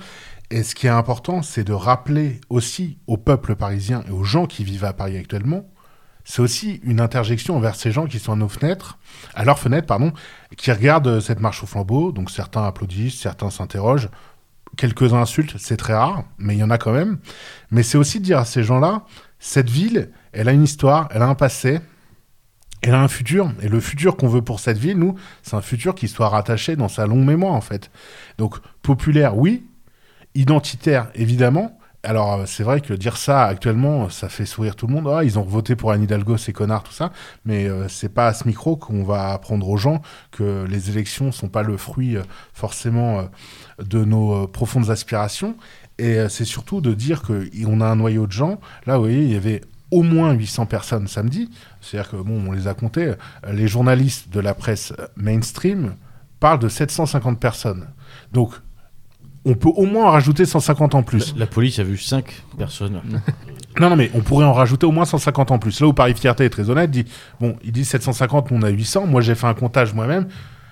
[0.49, 4.45] Et ce qui est important, c'est de rappeler aussi au peuple parisien et aux gens
[4.45, 5.65] qui vivent à Paris actuellement,
[6.25, 8.97] c'est aussi une interjection envers ces gens qui sont à nos fenêtres,
[9.35, 10.13] à leurs fenêtres, pardon,
[10.57, 12.11] qui regardent euh, cette marche au flambeau.
[12.11, 14.09] Donc certains applaudissent, certains s'interrogent,
[14.77, 17.19] quelques insultes, c'est très rare, mais il y en a quand même.
[17.71, 19.03] Mais c'est aussi dire à ces gens-là,
[19.39, 21.81] cette ville, elle a une histoire, elle a un passé,
[22.81, 23.51] elle a un futur.
[23.61, 26.75] Et le futur qu'on veut pour cette ville, nous, c'est un futur qui soit rattaché
[26.75, 27.91] dans sa longue mémoire, en fait.
[28.37, 29.65] Donc populaire, oui.
[30.35, 31.77] Identitaire, évidemment.
[32.05, 35.07] Alors, euh, c'est vrai que dire ça actuellement, ça fait sourire tout le monde.
[35.07, 37.13] Ah, ils ont voté pour Anne Hidalgo, ces connards, tout ça.
[37.45, 41.31] Mais euh, c'est pas à ce micro qu'on va apprendre aux gens que les élections
[41.31, 43.23] sont pas le fruit euh, forcément euh,
[43.81, 45.55] de nos profondes aspirations.
[45.97, 48.59] Et c'est surtout de dire qu'on a un noyau de gens.
[48.87, 49.61] Là, vous voyez, il y avait
[49.91, 51.51] au moins 800 personnes samedi.
[51.81, 53.13] C'est-à-dire que, bon, on les a comptés.
[53.51, 55.95] Les journalistes de la presse mainstream
[56.39, 57.87] parlent de 750 personnes.
[58.31, 58.55] Donc,
[59.45, 61.33] on peut au moins en rajouter 150 en plus.
[61.33, 62.25] La, la police a vu 5
[62.57, 63.01] personnes.
[63.79, 65.79] Non, non, mais on pourrait en rajouter au moins 150 en plus.
[65.79, 67.05] Là où Paris Fierté est très honnête, dit
[67.39, 69.07] bon, il dit 750, nous on a 800.
[69.07, 70.27] Moi j'ai fait un comptage moi-même.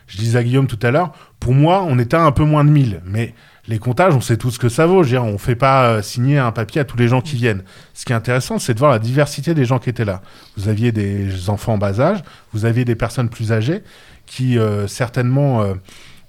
[0.07, 2.63] Je disais à Guillaume tout à l'heure, pour moi on était à un peu moins
[2.63, 3.01] de 1000.
[3.05, 3.33] Mais
[3.67, 5.03] les comptages, on sait tout ce que ça vaut.
[5.03, 7.35] Je veux dire, on fait pas euh, signer un papier à tous les gens qui
[7.35, 7.63] viennent.
[7.93, 10.21] Ce qui est intéressant, c'est de voir la diversité des gens qui étaient là.
[10.57, 12.19] Vous aviez des enfants en bas âge,
[12.53, 13.83] vous aviez des personnes plus âgées
[14.25, 15.73] qui euh, certainement euh,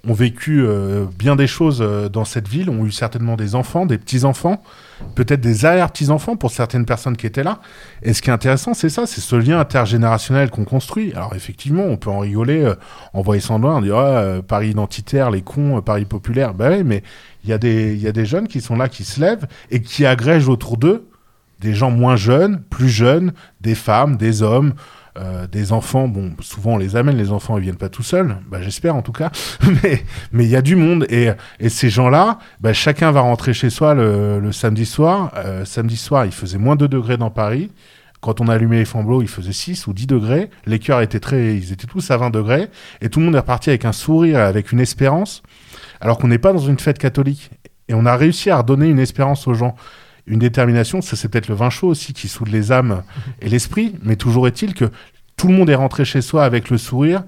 [0.05, 3.85] ont vécu euh, bien des choses euh, dans cette ville, ont eu certainement des enfants,
[3.85, 4.61] des petits-enfants,
[5.15, 7.59] peut-être des arrière-petits-enfants pour certaines personnes qui étaient là.
[8.01, 11.13] Et ce qui est intéressant, c'est ça, c'est ce lien intergénérationnel qu'on construit.
[11.13, 12.75] Alors effectivement, on peut en rigoler euh,
[13.13, 16.53] en voyant loin, on dit ah, euh, Paris identitaire, les cons, euh, Paris populaire.
[16.53, 17.01] Ben oui, mais
[17.45, 19.47] il y, a des- il y a des jeunes qui sont là, qui se lèvent
[19.71, 21.07] et qui agrègent autour d'eux
[21.61, 24.73] des gens moins jeunes, plus jeunes, des femmes, des hommes,
[25.17, 26.07] euh, des enfants.
[26.07, 29.03] Bon, souvent on les amène, les enfants ils viennent pas tout seuls, bah, j'espère en
[29.03, 29.31] tout cas.
[29.83, 33.69] mais il y a du monde et, et ces gens-là, bah, chacun va rentrer chez
[33.69, 35.31] soi le, samedi soir.
[35.35, 37.69] Euh, samedi soir, il faisait moins 2 degrés dans Paris.
[38.21, 40.49] Quand on a allumé les flambeaux, il faisait 6 ou 10 degrés.
[40.65, 42.69] Les cœurs étaient très, ils étaient tous à 20 degrés.
[43.01, 45.43] Et tout le monde est reparti avec un sourire, avec une espérance,
[46.01, 47.51] alors qu'on n'est pas dans une fête catholique.
[47.87, 49.75] Et on a réussi à redonner une espérance aux gens
[50.25, 53.03] une détermination, ça c'est peut-être le vin chaud aussi qui soude les âmes
[53.41, 54.89] et l'esprit, mais toujours est-il que
[55.35, 57.23] tout le monde est rentré chez soi avec le sourire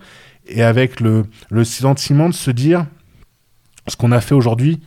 [0.48, 1.26] et avec le,
[1.64, 2.86] sentiment de se dire
[3.88, 4.82] ce qu'on a fait aujourd'hui,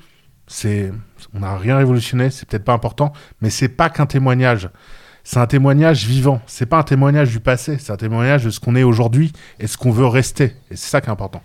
[0.46, 0.92] c'est
[1.34, 4.70] on n'a rien révolutionné, c'est peut-être pas important, mais c'est pas qu'un témoignage.
[5.24, 6.40] C'est un témoignage vivant.
[6.46, 7.76] C'est pas un témoignage du passé.
[7.78, 10.54] C'est un témoignage de ce qu'on est aujourd'hui et ce qu'on veut rester.
[10.70, 11.42] Et c'est ça qui est important.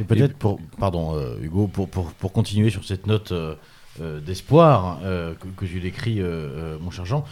[0.00, 3.54] Et peut-être pour, pardon euh, Hugo, pour, pour, pour continuer sur cette note euh,
[4.00, 7.24] d'espoir euh, que, que j'ai décrit, euh, euh, mon cher Jean,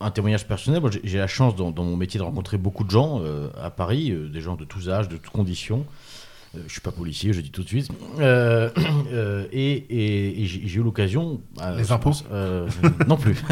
[0.00, 0.80] un témoignage personnel.
[1.04, 4.10] J'ai- la chance dans, dans mon métier de rencontrer beaucoup de gens euh, à Paris,
[4.12, 5.84] euh, des gens de tous âges, de toutes conditions.
[6.56, 7.90] Euh, je suis pas policier, je dis tout de suite.
[8.20, 8.70] Euh,
[9.12, 11.40] euh, et et- et j'ai eu l'occasion.
[11.60, 12.68] euh, Les impôts euh,
[13.06, 13.36] Non plus.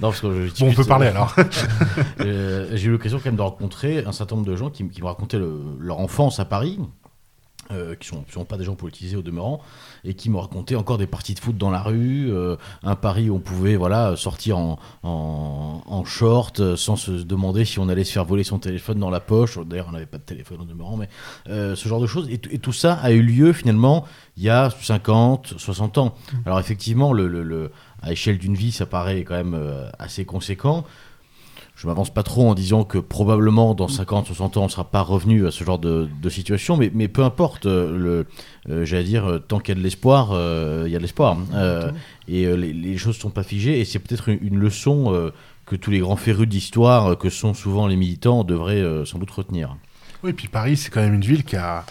[0.00, 1.34] Non, parce que je Bon, on peut parler euh, alors.
[2.20, 5.00] euh, j'ai eu l'occasion quand même de rencontrer un certain nombre de gens qui, qui
[5.00, 6.78] me racontaient le- leur enfance à Paris,
[7.70, 9.60] euh, qui sont, sont pas des gens politisés au demeurant,
[10.04, 13.30] et qui me racontaient encore des parties de foot dans la rue, euh, un Paris
[13.30, 17.88] où on pouvait voilà sortir en, en, en short euh, sans se demander si on
[17.88, 19.58] allait se faire voler son téléphone dans la poche.
[19.64, 21.08] D'ailleurs, on n'avait pas de téléphone au demeurant, mais
[21.48, 22.28] euh, ce genre de choses.
[22.30, 24.04] Et, tout ça a eu lieu finalement
[24.36, 26.14] il y a 50, 60 ans.
[26.46, 27.70] Alors effectivement, le, le- le-
[28.02, 29.56] à échelle d'une vie, ça paraît quand même
[29.98, 30.84] assez conséquent.
[31.74, 34.84] Je m'avance pas trop en disant que probablement dans 50, 60 ans, on ne sera
[34.84, 38.24] pas revenu à ce genre de, de situation, mais, mais peu importe, euh,
[38.68, 41.02] euh, j'allais dire, euh, tant qu'il y a de l'espoir, euh, il y a de
[41.02, 41.36] l'espoir.
[41.54, 41.90] Euh,
[42.28, 45.12] et euh, les, les choses ne sont pas figées, et c'est peut-être une, une leçon
[45.12, 45.30] euh,
[45.66, 49.18] que tous les grands férus d'histoire, euh, que sont souvent les militants, devraient euh, sans
[49.18, 49.76] doute retenir.
[50.22, 51.84] Oui, puis Paris, c'est quand même une ville qui a,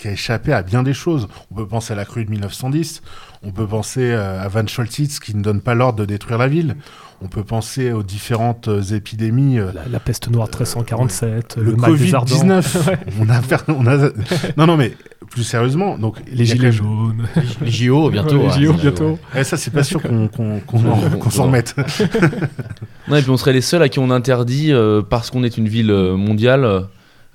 [0.00, 1.28] qui a échappé à bien des choses.
[1.50, 3.02] On peut penser à la crue de 1910,
[3.42, 6.48] on peut penser euh, à Van Scholtitz qui ne donne pas l'ordre de détruire la
[6.48, 6.76] ville,
[7.22, 9.58] on peut penser aux différentes euh, épidémies.
[9.58, 12.34] euh, La, la peste noire 1347, le, le mal des ardents.
[12.34, 12.78] Covid-19.
[12.88, 12.98] Ouais.
[13.20, 14.08] on a on a...
[14.56, 14.94] Non, non, mais
[15.28, 17.26] plus sérieusement, donc Les gilets jaunes.
[17.60, 18.38] Les JO bientôt.
[18.38, 18.64] Ouais, les.
[18.66, 19.18] JO bientôt.
[19.36, 21.74] Eh, ça, c'est pas sûr qu'on s'en remette.
[23.08, 25.58] Non, et puis on serait les seuls à qui on interdit, euh, parce qu'on est
[25.58, 26.86] une ville mondiale,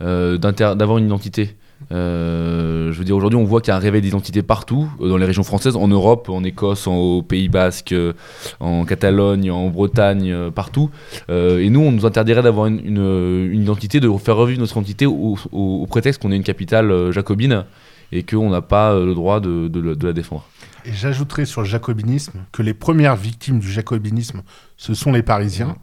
[0.02, 1.58] euh, d'avoir une identité.
[1.92, 5.10] Euh, je veux dire, aujourd'hui, on voit qu'il y a un réveil d'identité partout, euh,
[5.10, 8.14] dans les régions françaises, en Europe, en Écosse, en- au Pays Basque, euh,
[8.60, 10.90] en Catalogne, en Bretagne, partout.
[11.30, 16.22] Et nous, on nous interdirait d'avoir une, identité, de faire revivre notre identité au, prétexte
[16.22, 17.66] qu'on est une capitale jacobine
[18.12, 20.46] et qu'on n'a pas le droit de la défendre.
[20.88, 24.44] Et j'ajouterai sur le jacobinisme que les premières victimes du jacobinisme,
[24.78, 25.78] ce sont les Parisiens.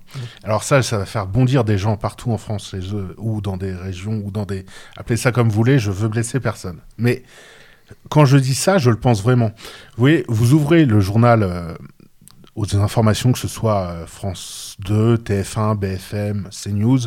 [0.45, 3.75] Alors ça, ça va faire bondir des gens partout en France, les, ou dans des
[3.75, 4.65] régions, ou dans des...
[4.97, 6.79] Appelez ça comme vous voulez, je veux blesser personne.
[6.99, 7.25] Mais
[8.11, 9.53] quand je dis ça, je le pense vraiment.
[9.97, 11.75] Vous voyez, vous ouvrez le journal euh,
[12.55, 17.01] aux informations, que ce soit euh, France 2, TF1, BFM, CNews,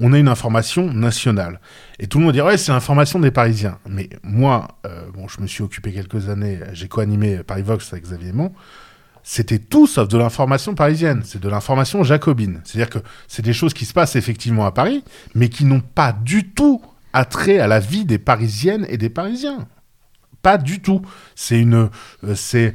[0.00, 1.60] on a une information nationale.
[1.98, 3.78] Et tout le monde dit, ouais, c'est l'information des Parisiens.
[3.88, 8.04] Mais moi, euh, bon, je me suis occupé quelques années, j'ai co-animé Paris Vox avec
[8.04, 8.52] Xavier Mont,
[9.26, 12.60] c'était tout sauf de l'information parisienne, c'est de l'information jacobine.
[12.62, 15.02] C'est-à-dire que c'est des choses qui se passent effectivement à Paris,
[15.34, 16.82] mais qui n'ont pas du tout
[17.14, 19.66] attrait à la vie des Parisiennes et des Parisiens.
[20.44, 21.00] Pas du tout.
[21.34, 21.88] C'est une,
[22.22, 22.74] euh, c'est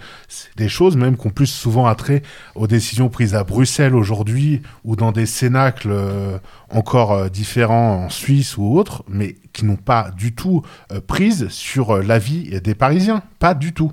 [0.58, 2.24] des choses même qu'on plus souvent attrait
[2.56, 6.40] aux décisions prises à Bruxelles aujourd'hui ou dans des cénacles euh,
[6.72, 10.64] encore euh, différents en Suisse ou autres, mais qui n'ont pas du tout
[11.06, 13.22] prise sur la vie des Parisiens.
[13.38, 13.92] Pas du tout.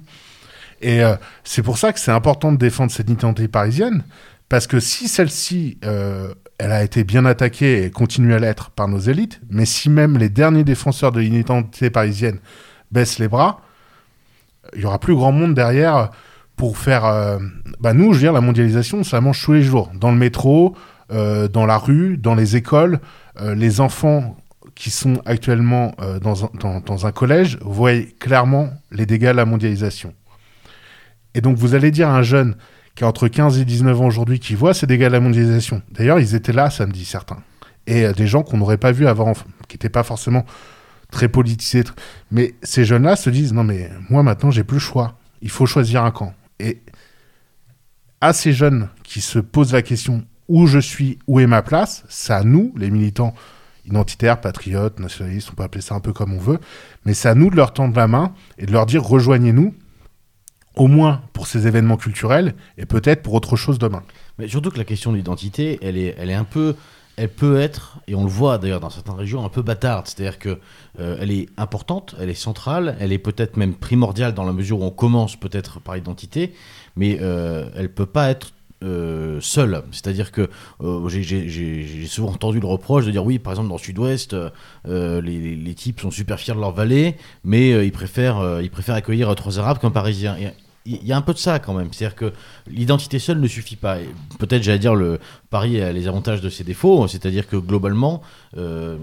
[0.80, 1.00] Et
[1.44, 4.04] c'est pour ça que c'est important de défendre cette identité parisienne,
[4.48, 8.98] parce que si celle-ci, elle a été bien attaquée et continue à l'être par nos
[8.98, 12.38] élites, mais si même les derniers défenseurs de l'identité parisienne
[12.92, 13.62] baissent les bras,
[14.74, 16.10] il y aura plus grand monde derrière
[16.56, 17.04] pour faire.
[17.04, 17.38] euh,
[17.80, 19.90] bah nous, je veux dire, la mondialisation, ça mange tous les jours.
[19.94, 20.74] Dans le métro,
[21.12, 23.00] euh, dans la rue, dans les écoles,
[23.40, 24.36] euh, les enfants
[24.74, 30.12] qui sont actuellement dans, un, collège voient clairement les dégâts de la mondialisation.
[31.34, 32.56] Et donc, vous allez dire à un jeune
[32.94, 35.80] qui a entre 15 et 19 ans aujourd'hui qui voit ces dégâts de la mondialisation.
[35.92, 37.38] D'ailleurs, ils étaient là samedi, certains.
[37.86, 39.32] Et des gens qu'on n'aurait pas vus avant,
[39.66, 40.44] qui n'étaient pas forcément
[41.10, 41.82] très politisés.
[41.82, 41.92] tr-
[42.30, 45.18] Mais ces jeunes-là se disent non, mais moi maintenant, j'ai plus le choix.
[45.42, 46.34] Il faut choisir un camp.
[46.58, 46.80] Et
[48.20, 52.04] à ces jeunes qui se posent la question où je suis, où est ma place,
[52.08, 53.34] c'est à nous, les militants
[53.84, 56.58] identitaires, patriotes, nationalistes, on peut appeler ça un peu comme on veut,
[57.04, 59.74] mais c'est à nous de leur tendre la main et de leur dire rejoignez-nous,
[60.74, 64.02] au moins pour ces événements culturels et peut-être pour autre chose demain.
[64.38, 66.74] Mais surtout que la question de l'identité, elle est, elle est un peu,
[67.16, 70.06] elle peut être, et on le voit d'ailleurs dans certaines régions, un peu bâtarde.
[70.06, 70.58] C'est-à-dire que
[71.00, 74.80] euh, elle est importante, elle est centrale, elle est peut-être même primordiale dans la mesure
[74.80, 76.52] où on commence peut-être par l'identité,
[76.94, 78.52] mais euh, elle peut pas être
[78.84, 79.82] euh, seule.
[79.90, 80.50] C'est-à-dire que
[80.82, 84.36] euh, j'ai- souvent entendu le reproche de dire oui, par exemple dans le Sud-Ouest,
[84.86, 89.34] euh, les, types sont super fiers de leur vallée, mais ils préfèrent, ils préfèrent accueillir
[89.34, 90.36] trois Arabes qu'un Parisien.
[90.86, 91.92] Il y a un peu de ça quand même.
[91.92, 92.32] C'est-à-dire que
[92.66, 93.98] l'identité seule ne suffit pas.
[94.38, 95.18] Peut-être, j'allais dire, le
[95.50, 97.08] Paris a les avantages de ses défauts.
[97.08, 98.22] C'est-à-dire que globalement,
[98.56, 98.96] euh,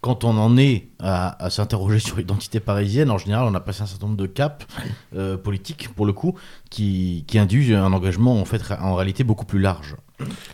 [0.00, 3.86] quand on en est à, s'interroger sur l'identité parisienne, en général, on a passé un
[3.86, 4.66] certain nombre de caps
[5.14, 6.34] euh, politiques, pour le coup,
[6.70, 9.96] qui, qui induisent un engagement en fait en réalité beaucoup plus large.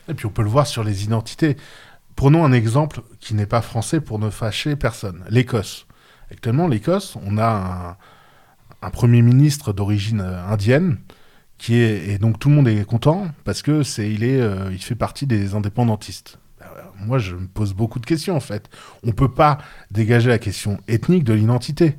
[0.08, 1.56] Et puis on peut le voir sur les identités.
[2.14, 5.24] Prenons un exemple qui n'est pas français pour ne fâcher personne.
[5.28, 5.86] L'Écosse.
[6.30, 7.96] Actuellement, l'Écosse, on a un,
[8.82, 10.98] un Premier ministre d'origine euh, indienne
[11.58, 14.70] qui est et donc tout le monde est content parce que c'est il est euh,
[14.72, 16.38] il fait partie des indépendantistes.
[16.98, 18.68] Moi, je me pose beaucoup de questions en fait.
[19.04, 19.58] On peut pas
[19.90, 21.96] dégager la question ethnique de l'identité.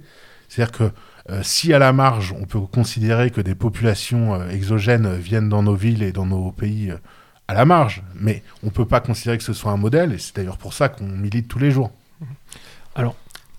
[0.49, 0.91] C'est-à-dire que
[1.29, 5.75] euh, si à la marge, on peut considérer que des populations exogènes viennent dans nos
[5.75, 6.91] villes et dans nos pays
[7.47, 10.35] à la marge, mais on peut pas considérer que ce soit un modèle, et c'est
[10.35, 11.91] d'ailleurs pour ça qu'on milite tous les jours.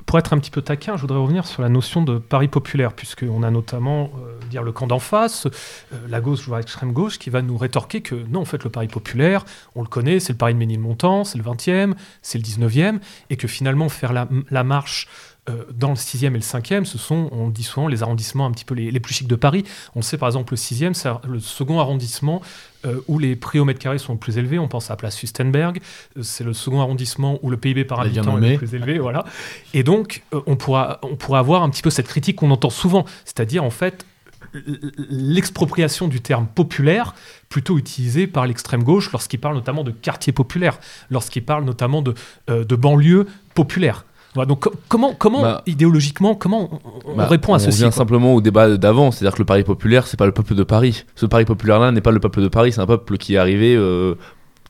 [0.09, 2.95] Pour être un petit peu taquin, je voudrais revenir sur la notion de Paris populaire,
[2.95, 5.47] puisqu'on a notamment euh, dire le camp d'en face,
[5.93, 8.71] euh, la gauche voire l'extrême gauche, qui va nous rétorquer que non, en fait, le
[8.71, 9.45] Paris populaire,
[9.75, 11.93] on le connaît, c'est le Paris de Ménilmontant, c'est le 20e,
[12.23, 15.09] c'est le 19e, et que finalement, faire la, marche
[15.75, 18.53] dans le 6e et le 5e, ce sont, on le dit souvent, les arrondissements un
[18.53, 19.65] petit peu les, les plus chics de Paris.
[19.95, 22.43] On le sait par exemple, le 6e, c'est le second arrondissement
[22.87, 24.59] euh, où les prix au mètre carré sont le plus élevés.
[24.59, 25.81] On pense à la place Fustenberg.
[26.17, 28.99] Euh, c'est le second arrondissement où le PIB par habitant est le plus élevé.
[28.99, 29.25] Voilà.
[29.75, 32.71] Et donc, euh, on, pourra, on pourra avoir un petit peu cette critique qu'on entend
[32.71, 34.07] souvent, c'est-à-dire en fait
[34.55, 37.15] l'expropriation du terme populaire
[37.49, 40.79] plutôt utilisé par l'extrême gauche lorsqu'il parle notamment de quartier populaire,
[41.11, 42.15] lorsqu'il parle notamment de,
[42.49, 44.05] euh, de banlieue populaire.
[44.35, 46.69] Voilà, donc co- comment, comment Bah, idéologiquement, comment
[47.05, 49.39] on, on Bah, répond à on ceci revient quoi simplement au débat d'avant, c'est-à-dire que
[49.43, 51.05] le Paris populaire, c'est pas le peuple de Paris.
[51.17, 53.75] Ce Paris populaire-là n'est pas le peuple de Paris, c'est un peuple qui est arrivé
[53.75, 54.15] euh,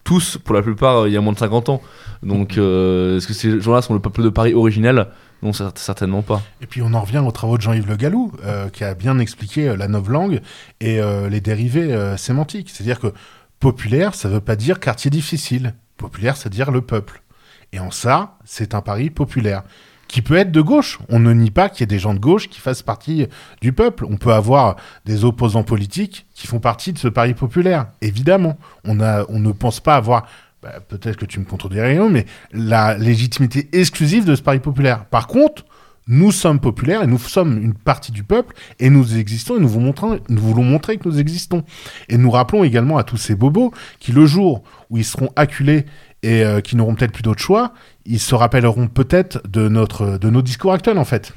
[0.04, 1.82] tous, pour la plupart, euh, il y a moins de 50 ans.
[2.22, 5.08] Donc, euh, est-ce que ces gens-là sont le peuple de Paris originel?
[5.42, 6.42] Non, cer- certainement pas.
[6.60, 9.18] Et puis on en revient aux travaux de Jean-Yves Le Gallou, euh, qui a bien
[9.18, 10.40] expliqué la novlangue
[10.80, 12.70] et euh, les dérivés euh, sémantiques.
[12.70, 13.12] C'est-à-dire que
[13.60, 15.74] populaire, ça veut pas dire quartier difficile.
[15.96, 17.22] Populaire, c'est dire le peuple.
[17.72, 19.62] Et en ça, c'est un Paris populaire.
[20.06, 20.98] Qui peut être de gauche.
[21.10, 23.26] On ne nie pas qu'il y ait des gens de gauche qui fassent partie
[23.60, 24.06] du peuple.
[24.08, 27.88] On peut avoir des opposants politiques qui font partie de ce Paris populaire.
[28.00, 28.56] Évidemment.
[28.84, 30.26] On, ne pense pas avoir
[30.62, 35.04] bah, peut-être que tu me contredirais, mais la légitimité exclusive de ce Paris populaire.
[35.04, 35.66] Par contre,
[36.08, 39.68] nous sommes populaires et nous sommes une partie du peuple et nous existons et nous
[39.68, 41.64] voulons montrer que nous existons.
[42.08, 45.84] Et nous rappelons également à tous ces bobos qui, le jour où ils seront acculés
[46.22, 47.72] et euh, qui n'auront peut-être plus d'autre choix,
[48.06, 51.32] ils se rappelleront peut-être de, notre, de nos discours actuels en fait.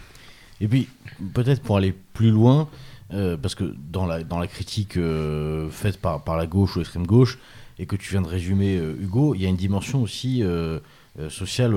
[0.59, 0.87] Et puis,
[1.33, 2.67] peut-être pour aller plus loin,
[3.13, 6.79] euh, parce que dans la, dans la critique euh, faite par, par la gauche ou
[6.79, 7.37] l'extrême gauche,
[7.79, 10.43] et que tu viens de résumer, Hugo, il y a une dimension aussi
[11.29, 11.71] sociale,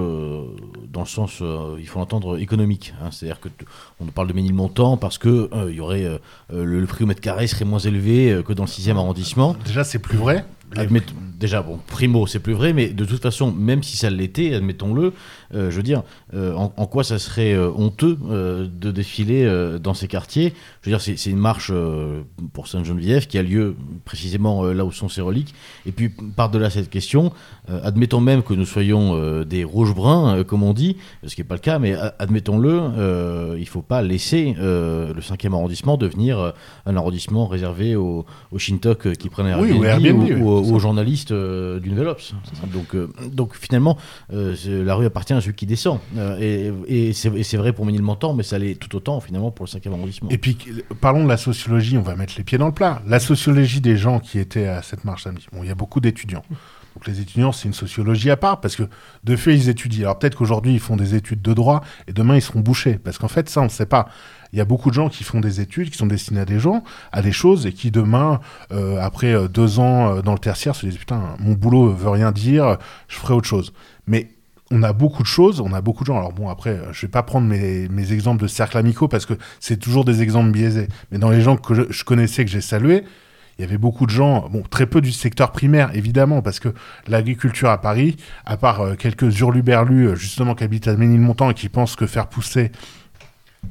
[0.92, 1.42] dans le sens,
[1.78, 2.92] il faut l'entendre, économique.
[3.02, 3.08] hein.
[3.10, 3.64] C'est-à-dire que t-
[4.00, 6.20] on parle de Ménilmontant parce que il y aurait,
[6.52, 9.56] le, le prix au mètre carré serait moins élevé que dans le 6e arrondissement.
[9.64, 10.44] Déjà, c'est plus vrai.
[10.80, 14.54] Admettons- déjà, bon, primo, c'est plus vrai, mais de toute façon, même si ça l'était,
[14.54, 15.12] admettons-le,
[15.54, 16.02] euh, je veux dire,
[16.34, 20.52] euh, en, en quoi ça serait euh, honteux euh, de défiler euh, dans ces quartiers?
[20.82, 22.22] Je veux dire, c'est une marche euh,
[22.52, 25.54] pour Sainte-Geneviève qui a lieu précisément là où sont ces reliques.
[25.86, 27.32] Et puis, par-delà cette question,
[27.70, 30.96] euh, admettons même que nous soyons euh, des rouges-bruns, euh, comme on dit,
[31.26, 35.12] ce qui n'est pas le cas, mais admettons-le, euh, il ne faut pas laisser euh,
[35.14, 36.50] le 5e arrondissement devenir euh,
[36.86, 40.63] un arrondissement réservé aux, aux Shintok qui prennent Oui, Airbnb, ou Airbnb, ou, oui, ou-
[40.63, 42.34] c'est aux journalistes euh, du Nouvel Obs.
[42.72, 43.96] Donc, euh, donc finalement,
[44.32, 45.98] euh, la rue appartient à celui qui descend.
[46.40, 49.66] Et et c'est et c'est vrai pour Ménilmontant, mais ça l'est tout autant finalement pour
[49.66, 50.30] le 5e arrondissement.
[50.30, 50.56] Et puis,
[51.00, 53.02] parlons de la sociologie, on va mettre les pieds dans le plat.
[53.06, 55.46] La sociologie des gens qui étaient à cette marche samedi.
[55.52, 56.44] Bon, il y a beaucoup d'étudiants.
[56.94, 58.84] Donc les étudiants, c'est une sociologie à part, parce que
[59.24, 60.04] de fait, ils étudient.
[60.04, 62.98] Alors peut-être qu'aujourd'hui, ils font des études de droit, et demain, ils seront bouchés.
[63.02, 64.08] Parce qu'en fait, ça, on ne sait pas.
[64.52, 66.60] Il y a beaucoup de gens qui font des études, qui sont destinés à des
[66.60, 68.40] gens, à des choses, et qui demain,
[68.70, 72.10] euh, après euh, deux ans euh, dans le tertiaire, se disent, putain, mon boulot veut
[72.10, 72.78] rien dire,
[73.08, 73.72] je ferai autre chose.
[74.06, 74.28] Mais
[74.70, 76.18] on a beaucoup de choses, on a beaucoup de gens.
[76.18, 79.34] Alors bon, après, je vais pas prendre mes, mes exemples de cercles amicaux parce que
[79.58, 80.88] c'est toujours des exemples biaisés.
[81.10, 83.04] Mais dans les gens que je, je connaissais, que j'ai salués,
[83.58, 86.68] il y avait beaucoup de gens, bon, très peu du secteur primaire, évidemment, parce que
[87.06, 91.54] l'agriculture à Paris, à part euh, quelques hurluberlus, euh, justement, qui habitent à Ménilmontant et
[91.54, 92.72] qui pensent que faire pousser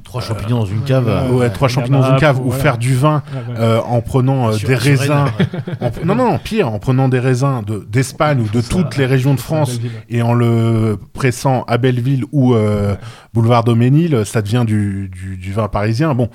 [0.02, 1.08] Trois champignons dans une cave.
[1.08, 2.60] euh, ouais, trois champignons dans une cave ou voilà.
[2.62, 3.60] faire du vin Ouais, ouais.
[3.60, 5.26] euh, en prenant euh, Sur- des sur raisins.
[5.80, 9.06] En- non, non, pire, en prenant des raisins de- d'Espagne ou de Ça, toutes les
[9.06, 9.78] régions de France
[10.08, 12.96] et en le pressant à Belleville ou euh,
[13.34, 16.12] boulevard Doménil, ça devient du, du, du vin parisien.
[16.14, 16.28] Bon,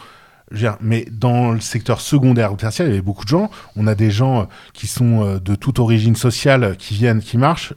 [0.81, 3.49] mais dans le secteur secondaire ou tertiaire, il y avait beaucoup de gens.
[3.75, 7.21] On a des gens euh, qui sont euh, de toute origine sociale, euh, qui viennent,
[7.21, 7.73] qui marchent.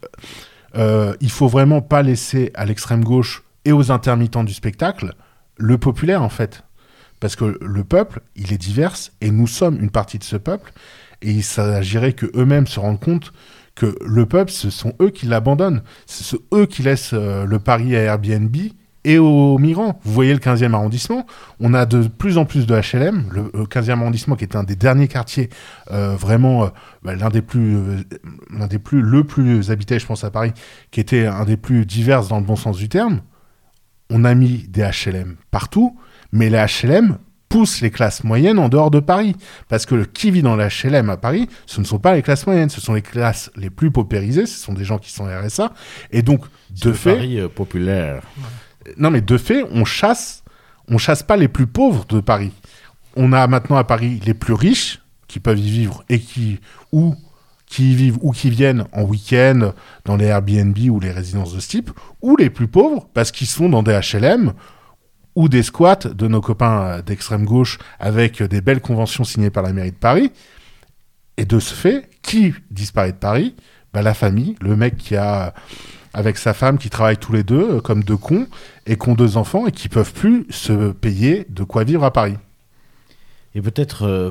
[0.76, 5.14] Euh, il faut vraiment pas laisser à l'extrême gauche et aux intermittents du spectacle
[5.56, 6.64] le populaire, en fait.
[7.20, 10.72] Parce que le peuple, il est divers et nous sommes une partie de ce peuple.
[11.20, 13.32] Et il s'agirait que eux-mêmes se rendent compte
[13.74, 15.82] que le peuple, ce sont eux qui l'abandonnent.
[16.06, 18.56] Ce sont eux qui laissent le pari à Airbnb
[19.05, 20.00] et aux migrants.
[20.05, 21.26] Vous voyez le 15e arrondissement,
[21.61, 23.28] on a de plus en plus de HLM.
[23.30, 25.50] Le, le 15e arrondissement, qui est un des derniers quartiers,
[25.90, 26.68] euh, vraiment euh,
[27.03, 27.96] bah, l'un des plus, euh,
[28.50, 30.53] l'un des plus, le plus habité, je pense à Paris,
[30.90, 33.20] qui était un des plus divers dans le bon sens du terme.
[34.11, 35.98] On a mis des HLM partout,
[36.32, 37.18] mais les HLM
[37.53, 39.36] poussent les classes moyennes en dehors de Paris.
[39.68, 42.46] Parce que qui vit dans les HLM à Paris, ce ne sont pas les classes
[42.46, 45.72] moyennes, ce sont les classes les plus paupérisées, ce sont des gens qui sont RSA.
[46.11, 46.44] Et donc,
[46.82, 48.22] de fait, Paris euh, populaire.
[48.96, 50.42] Non, mais de fait, on chasse,
[50.88, 52.52] on chasse pas les plus pauvres de Paris.
[53.16, 56.60] On a maintenant à Paris les plus riches qui peuvent y vivre et qui
[56.92, 57.14] ou
[57.66, 59.72] qui y vivent ou qui viennent en week-end
[60.04, 63.46] dans les Airbnb ou les résidences de ce type, ou les plus pauvres parce qu'ils
[63.46, 64.52] sont dans des HLM
[65.34, 69.72] ou des squats de nos copains d'extrême gauche avec des belles conventions signées par la
[69.72, 70.32] mairie de Paris.
[71.38, 73.54] Et de ce fait, qui disparaît de Paris?
[73.94, 75.54] Bah, La famille, le mec qui a
[76.14, 78.46] avec sa femme qui travaillent tous les deux euh, comme deux cons
[78.86, 82.12] et qui ont deux enfants et qui peuvent plus se payer de quoi vivre à
[82.12, 82.36] Paris.
[83.54, 84.30] Et peut-être euh,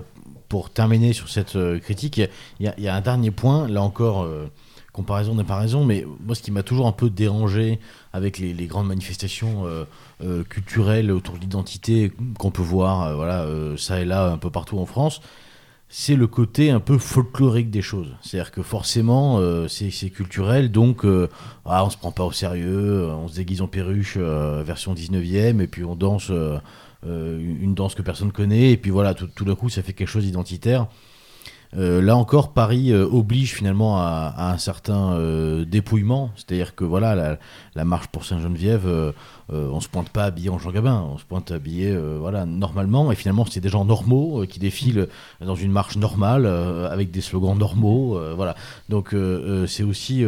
[0.50, 2.18] pour terminer sur cette euh, critique,
[2.60, 4.28] il y a- un dernier point, là encore,
[4.92, 7.80] comparaison n'est pas raison, mais moi ce qui m'a toujours un peu dérangé
[8.12, 9.66] avec les, les grandes manifestations
[10.50, 14.86] culturelles autour de l'identité qu'on peut voir voilà, ça et là un peu partout en
[14.86, 15.22] France,
[15.94, 18.16] c'est le côté un peu folklorique des choses.
[18.22, 21.28] C'est-à-dire que forcément, euh, c'est culturel, donc euh,
[21.66, 25.60] ah, on se prend pas au sérieux, euh, on se déguise en perruche, version 19e,
[25.60, 26.32] et puis on danse
[27.04, 30.08] une danse que personne connaît, et puis voilà, tout, tout d'un coup, ça fait quelque
[30.08, 30.88] chose d'identitaire.
[31.78, 37.38] Euh, là encore, Paris euh, oblige finalement à, un certain euh, dépouillement, c'est-à-dire que voilà,
[37.76, 39.14] la, marche pour Saint-Geneviève, euh,
[39.50, 43.16] on se pointe pas habillé en Jean Gabin, on se pointe habillé voilà normalement, et
[43.16, 45.08] finalement c'est des gens normaux qui défilent
[45.42, 48.56] dans une marche normale avec des slogans normaux, voilà.
[48.88, 49.14] Donc
[49.68, 50.24] c'est aussi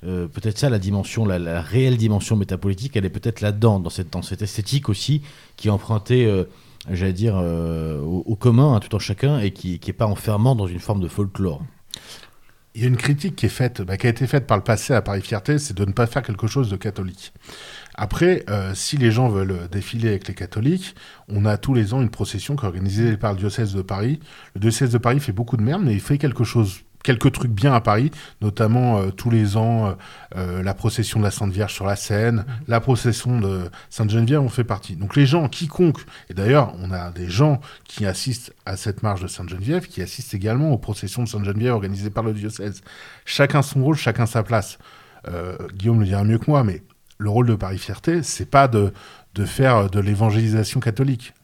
[0.00, 4.10] peut-être ça la dimension, la, la réelle dimension métapolitique, elle est peut-être là-dedans, dans cette,
[4.10, 5.22] dans cette esthétique aussi
[5.56, 6.44] qui est empruntée.
[6.90, 10.66] J'allais dire, euh, au, commun, à tout en chacun, et qui n'est pas enfermant dans
[10.66, 11.62] une forme de folklore.
[12.74, 14.64] Il y a une critique qui est faite, bah, qui a été faite par le
[14.64, 17.34] passé à Paris Fierté, c'est de ne pas faire quelque chose de catholique.
[17.94, 20.94] Après, euh, si les gens veulent défiler avec les catholiques,
[21.28, 24.20] on a tous les ans une procession qui est organisée par le diocèse de Paris.
[24.54, 27.50] Le diocèse de Paris fait beaucoup de merde, mais il fait quelque chose, quelques trucs
[27.50, 29.92] bien à Paris, notamment euh, tous les ans euh,
[30.36, 34.48] euh, la procession de la Sainte Vierge sur la Seine, la procession de Sainte-Geneviève en
[34.48, 34.96] fait partie.
[34.96, 36.00] Donc les gens, quiconque,
[36.30, 40.34] et d'ailleurs on a des gens qui assistent à cette marche de Sainte-Geneviève, qui assistent
[40.34, 42.82] également aux processions de Sainte-Geneviève organisées par le diocèse.
[43.24, 44.78] Chacun son rôle, chacun sa place.
[45.28, 46.82] Euh, Guillaume le dira mieux que moi, mais
[47.18, 48.92] le rôle de Paris Fierté, c'est pas de,
[49.34, 51.34] de faire de l'évangélisation catholique.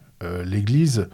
[0.43, 1.07] L'Église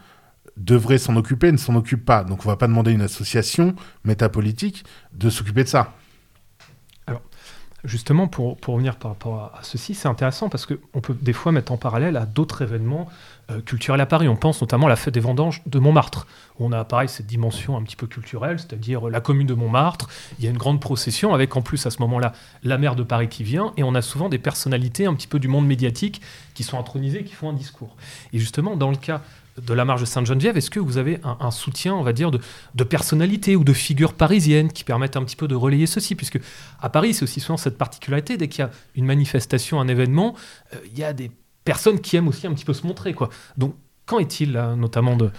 [0.56, 2.24] devrait s'en occuper ne s'en occupe pas.
[2.24, 5.94] Donc on va pas demander à une association métapolitique de s'occuper de ça.
[7.86, 11.52] Justement, pour, pour revenir par rapport à, ceci, c'est intéressant parce qu'on peut des fois
[11.52, 13.08] mettre en parallèle à d'autres événements
[13.48, 14.26] euh, culturels à Paris.
[14.26, 16.26] On pense notamment à la fête des vendanges de Montmartre,
[16.58, 20.08] où on a pareil cette dimension un petit peu culturelle, c'est-à-dire la commune de Montmartre.
[20.38, 22.32] Il y a une grande procession avec en plus à ce moment-là
[22.64, 25.38] la maire de Paris qui vient, et on a souvent des personnalités un petit peu
[25.38, 26.20] du monde médiatique
[26.54, 27.94] qui sont intronisées, qui font un discours.
[28.32, 29.20] Et justement, dans le cas
[29.60, 32.84] de la marche de Sainte-Geneviève, est-ce que vous avez un, soutien, on va dire, de,
[32.84, 36.14] personnalités ou de figures parisiennes qui permettent un petit peu de relayer ceci?
[36.14, 36.40] Puisque
[36.80, 40.34] à Paris, c'est aussi souvent cette particularité, dès qu'il y a une manifestation, un événement,
[40.74, 41.30] euh, il y a des
[41.64, 43.14] personnes qui aiment aussi un petit peu se montrer.
[43.14, 43.30] Quoi.
[43.56, 45.30] Donc, quand est-il, notamment de...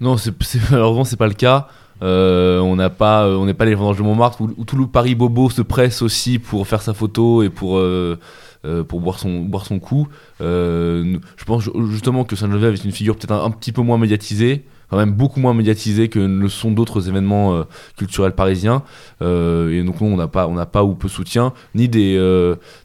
[0.00, 0.32] Non, c'est,
[0.70, 1.68] malheureusement, c'est pas le cas.
[2.02, 5.14] Euh, on n'a pas, on n'est pas les vendanges de Montmartre où, tout le Paris
[5.14, 8.18] Bobo se presse aussi pour faire sa photo et pour euh,
[8.64, 10.06] euh, pour boire son, coup.
[10.40, 14.64] Euh, je pense justement que Saint-Geneviève est une figure peut-être un, petit peu moins médiatisée,
[14.88, 17.64] quand même beaucoup moins médiatisée que ne sont d'autres événements euh,
[17.96, 18.84] culturels parisiens.
[19.20, 22.16] et donc nous, on n'a pas, on n'a pas ou peu soutien, ni des,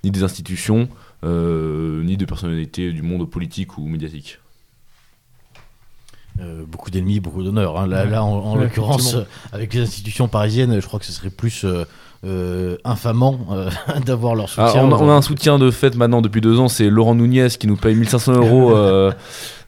[0.03, 0.89] ni des institutions,
[1.23, 4.39] ni de personnalités du monde politique ou médiatique.
[6.67, 7.79] Beaucoup d'ennemis, beaucoup d'honneur.
[7.79, 7.87] Hein.
[7.87, 9.15] Là, là, en, l'occurrence,
[9.51, 11.65] avec les institutions parisiennes, je crois que ce serait plus
[12.25, 13.69] euh, infamant euh,
[14.05, 14.83] d'avoir leur ah, soutien.
[14.85, 17.75] on, a, un soutien de fait maintenant depuis deux ans, c'est Laurent Nunez qui nous
[17.75, 19.11] paye 1500 euros euh,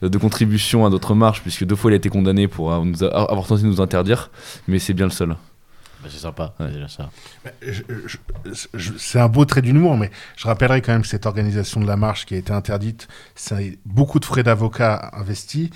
[0.01, 3.61] de contribution à notre marche, puisque deux fois il a été condamné pour avoir tenté
[3.61, 4.32] de nous interdire,
[4.67, 5.36] mais c'est bien le seul.
[6.02, 6.54] Bah, c'est sympa,
[6.88, 7.10] ça.
[8.88, 11.97] C'est un beau trait d'humour, mais je rappellerai quand même que cette organisation de la
[11.97, 15.70] marche qui a été interdite, c'est beaucoup de frais d'avocat investis,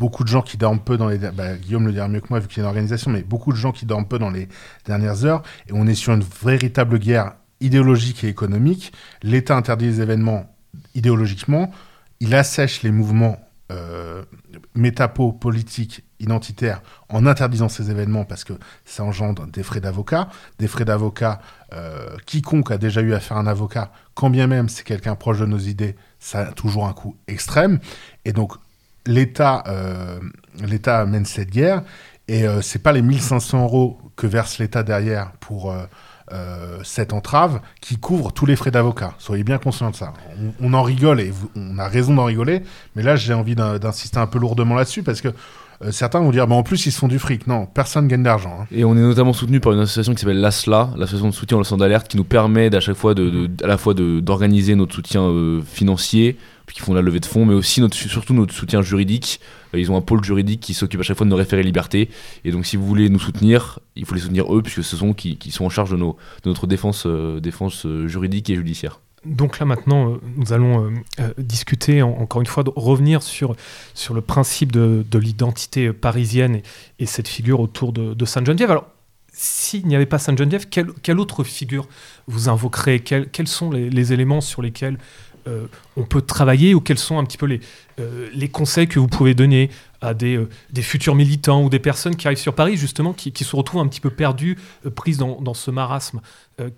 [0.00, 1.18] beaucoup de gens qui dorment peu dans les...
[1.18, 3.52] Bah, Guillaume le dira mieux que moi vu qu'il y a une organisation, mais beaucoup
[3.52, 4.48] de gens qui dorment peu dans les
[4.86, 5.42] dernières heures.
[5.68, 8.92] Et on est sur une véritable guerre idéologique et économique.
[9.22, 10.56] L'État interdit les événements
[10.94, 11.70] idéologiquement.
[12.20, 13.38] Il assèche les mouvements
[13.70, 14.24] euh,
[14.74, 18.52] métapo politiques identitaires en interdisant ces événements parce que
[18.84, 20.28] ça engendre des frais d'avocat.
[20.58, 21.40] Des frais d'avocat,
[21.72, 25.38] euh, quiconque a déjà eu affaire à un avocat, quand bien même c'est quelqu'un proche
[25.38, 27.80] de nos idées, ça a toujours un coût extrême.
[28.24, 28.54] Et donc
[29.06, 30.20] l'État euh,
[31.06, 31.82] mène cette guerre
[32.28, 35.74] et euh, c'est pas les 1500 euros que verse l'État derrière pour
[36.32, 39.14] euh, cette entrave qui couvre tous les frais d'avocat.
[39.18, 40.12] Soyez bien conscients de ça.
[40.60, 42.62] On, en rigole et on a raison d'en rigoler,
[42.94, 45.34] mais là j'ai envie d'insister un peu lourdement là-dessus parce que
[45.90, 47.46] certains vont dire, bah, en plus, ils se font du fric.
[47.46, 48.58] Non, personne gagne d'argent.
[48.60, 48.66] Hein.
[48.70, 51.60] Et on est notamment soutenu par une association qui s'appelle l'ASLA, l'association de soutien au
[51.60, 55.28] lanceur d'alerte, qui nous permet à chaque fois de, à la fois d'organiser notre soutien
[55.64, 56.36] financier,
[56.72, 59.40] qui font la levée de fonds, mais aussi notre, surtout notre soutien juridique.
[59.74, 62.10] Euh, ils ont un pôle juridique qui s'occupe à chaque fois de nos référés liberté.
[62.44, 65.12] Et donc, si vous voulez nous soutenir, il faut les soutenir eux, puisque ce sont
[65.12, 68.56] qui, qui sont en charge de, nos, de notre défense, euh, défense euh, juridique et
[68.56, 69.00] judiciaire.
[69.24, 70.90] Donc là maintenant, nous allons
[71.36, 73.54] discuter, encore une fois, de revenir sur,
[73.94, 76.62] sur le principe de, de l'identité parisienne
[76.98, 78.70] et, cette figure autour de, Sainte-Geneviève.
[78.70, 78.86] Alors,
[79.32, 81.86] s'il n'y avait pas Sainte-Geneviève, quelle, quelle, autre figure
[82.26, 84.98] vous invoquerez quels, sont les, éléments sur lesquels
[85.48, 85.66] euh,
[85.96, 87.60] on peut travailler ou quels sont un petit peu les, euh,
[88.32, 89.70] les conseils que vous pouvez donner
[90.00, 93.32] à des, euh, des, futurs militants ou des personnes qui arrivent sur Paris, justement, qui,
[93.44, 94.56] se retrouvent un petit peu perdues,
[94.94, 96.20] prises dans, ce marasme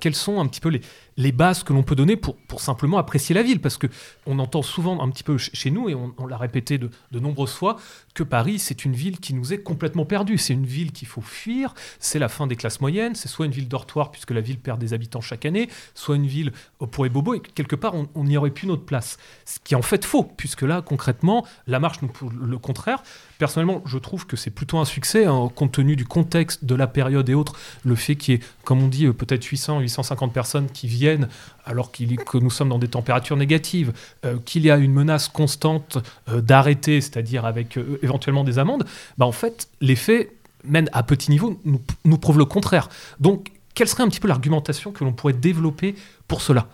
[0.00, 0.80] Quelles sont un petit peu
[1.16, 3.60] les, bases que l'on peut donner pour, simplement apprécier la ville?
[3.60, 3.86] Parce que
[4.26, 7.52] on entend souvent un petit peu chez nous, et on, l'a répété de, de, nombreuses
[7.52, 7.76] fois,
[8.14, 10.38] que Paris, c'est une ville qui nous est complètement perdue.
[10.38, 13.52] C'est une ville qu'il faut fuir, c'est la fin des classes moyennes, c'est soit une
[13.52, 16.52] ville dortoir, puisque la ville perd des habitants chaque année, soit une ville
[16.90, 19.18] pour les bobos, et quelque part, on n'y aurait plus notre place.
[19.44, 21.11] Ce qui est en fait faux, puisque là, concrètement,
[21.66, 23.02] la marche nous le contraire.
[23.38, 26.86] Personnellement, je trouve que c'est plutôt un succès, hein, compte tenu du contexte de la
[26.86, 30.32] période et autres, le fait qu'il y ait, comme on dit, euh, peut-être 800, 850
[30.32, 31.28] personnes qui viennent
[31.64, 33.92] alors que nous sommes dans des températures négatives,
[34.24, 35.98] euh, qu'il y a une menace constante
[36.28, 38.84] euh, d'arrêter, c'est-à-dire avec éventuellement des amendes,
[39.18, 40.32] bah en fait, les faits,
[40.64, 42.88] même à petit niveau, nous, nous prouvent le contraire.
[43.20, 45.94] Donc, quelle serait un petit peu l'argumentation que l'on pourrait développer
[46.28, 46.68] pour cela?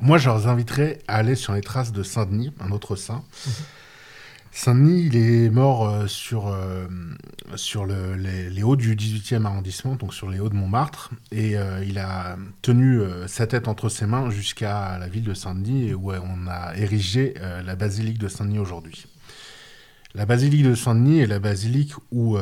[0.00, 3.22] Moi, je leur inviterais à aller sur les traces de Saint-Denis, un autre saint.
[4.52, 6.86] Saint-Denis, il est mort euh, sur, euh,
[7.54, 11.98] sur les, hauts du 18e arrondissement, donc sur les hauts de Montmartre, et euh, il
[11.98, 16.74] a tenu sa tête entre ses mains jusqu'à la ville de Saint-Denis, où on a
[16.76, 17.34] érigé
[17.64, 19.06] la basilique de Saint-Denis aujourd'hui.
[20.14, 22.36] La basilique de Saint-Denis est la basilique où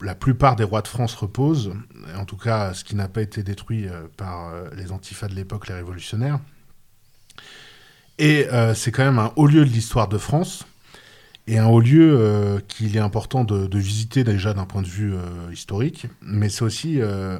[0.00, 1.72] la plupart des rois de France reposent,
[2.16, 5.74] en tout cas ce qui n'a pas été détruit par les antifas de l'époque, les
[5.74, 6.40] révolutionnaires.
[8.18, 10.64] Et c'est quand même un haut lieu de l'histoire de France
[11.48, 15.14] et un haut lieu euh, qu'il est important de, visiter déjà d'un point de vue
[15.14, 17.38] euh, historique, mais c'est aussi euh,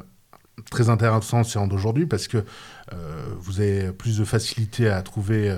[0.70, 2.44] très intéressant d'aujourd'hui parce que
[3.38, 5.54] vous avez plus de facilité à trouver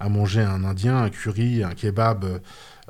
[0.00, 2.42] à manger un indien, un curry, un kebab,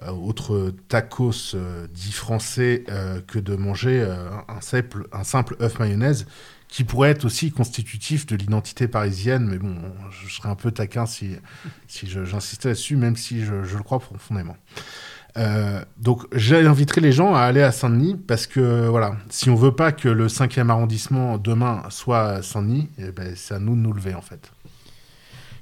[0.09, 1.55] autre tacos
[1.95, 2.85] dit français
[3.29, 4.05] que de manger
[4.49, 4.61] un
[5.23, 6.27] simple œuf mayonnaise
[6.75, 9.77] qui pourrait être aussi constitutif de l'identité parisienne, mais bon,
[10.11, 11.37] je, serais un peu taquin si,
[11.87, 14.57] si j'insistais là-dessus, même si je, le crois profondément.
[15.37, 19.71] Euh, donc j'inviterai les gens à aller à Saint-Denis parce que voilà, si on veut
[19.77, 23.93] pas que le 5e arrondissement demain soit Saint-Denis, eh ben, c'est à nous de nous
[23.93, 24.51] lever en fait.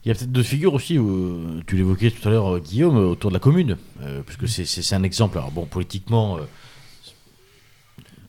[0.07, 3.31] Il y a peut-être deux figures aussi, où, tu l'évoquais tout à l'heure Guillaume, autour
[3.31, 6.39] de la commune, euh, puisque c'est un exemple, alors bon politiquement...
[6.39, 6.41] Euh,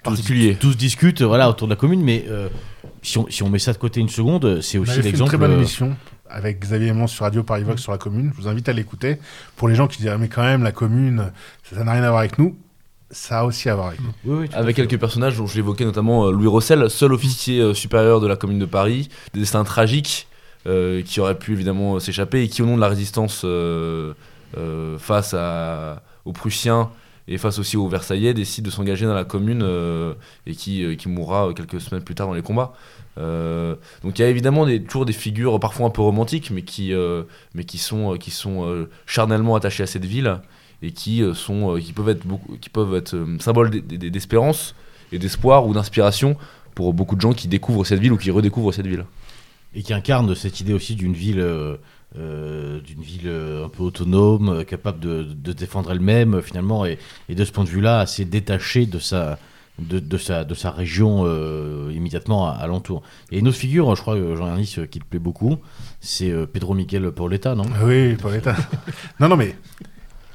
[0.04, 0.22] tous,
[0.60, 2.26] tous, discutent voilà, autour de la commune, mais
[3.04, 5.24] si on, si on, met ça de côté une seconde, c'est aussi l'exemple.
[5.24, 5.96] une très bonne euh, émission
[6.30, 8.32] avec Xavier Mons sur Radio Paris Vox sur la commune.
[8.36, 9.18] Je vous invite à l'écouter.
[9.56, 11.32] Pour les gens qui diraient, mais quand même, la commune,
[11.64, 12.58] ça n'a rien à voir avec nous.
[13.12, 14.46] Ça a aussi à voir avec nous.
[14.54, 18.26] avec quelques personnages dont je l'évoquais, notamment euh, Louis Rossel, seul officier euh, supérieur de
[18.26, 20.28] la commune de Paris, des destins tragiques
[21.06, 23.46] qui auraient pu évidemment s'échapper et qui, au nom de la résistance
[24.98, 26.90] face à, aux Prussiens,
[27.28, 30.14] et face aussi aux Versaillais, décide de s'engager dans la commune euh,
[30.46, 32.74] et qui, euh, qui mourra quelques semaines plus tard dans les combats.
[33.18, 36.94] Euh, donc il y a évidemment toujours des figures parfois un peu romantiques, mais qui,
[37.54, 40.40] mais qui sont, qui sont charnellement attachées à cette ville
[40.82, 42.26] et qui, sont, qui peuvent être,
[42.60, 44.76] qui peuvent être symboles d'espérance
[45.12, 46.36] et d'espoir ou d'inspiration
[46.76, 49.06] pour beaucoup de gens qui découvrent cette ville ou qui redécouvrent cette ville.
[49.76, 51.44] Et qui incarnent cette idée aussi d'une ville
[52.16, 57.00] euh, d'une ville euh, un peu autonome, euh, capable de, de défendre elle-même finalement, et,
[57.28, 59.40] et, de ce point de vue-là assez détachée de sa,
[59.80, 61.26] de, de, sa, de sa région
[61.90, 63.02] immédiatement alentour.
[63.32, 65.58] Et une autre figure, je crois, Jean-Ernest, qui te plaît beaucoup,
[66.02, 67.66] c'est Pedro Miguel Pauletta, non?
[67.84, 68.56] Oui, Pauletta.
[69.20, 69.56] non, non, mais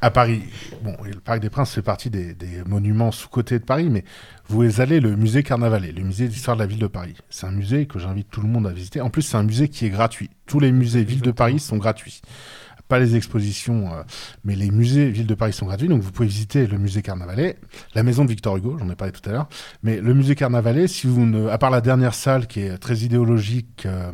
[0.01, 0.43] à Paris,
[0.83, 2.37] bon, le Parc des Princes fait partie des,
[2.67, 4.05] monuments sous-cotés de Paris, mais
[4.49, 7.17] vous allez le musée Carnavalet, le musée d'histoire de la ville de Paris.
[7.31, 9.01] C'est un musée que j'invite tout le monde à visiter.
[9.01, 10.31] En plus, c'est un musée qui est gratuit.
[10.47, 12.21] Tous les musées ville de Paris sont gratuits.
[12.87, 14.03] Pas les expositions, euh,
[14.45, 15.89] mais les musées ville de Paris sont gratuits.
[15.89, 17.59] Donc vous pouvez visiter le musée Carnavalet,
[17.95, 19.49] la maison de Victor Hugo, j'en ai parlé tout à l'heure.
[19.83, 22.99] Mais le musée Carnavalet, si vous ne, à part la dernière salle qui est très
[22.99, 24.11] idéologique euh,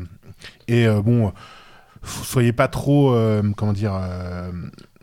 [0.67, 1.33] et euh, bon,
[2.03, 3.17] soyez pas trop,
[3.57, 3.93] comment dire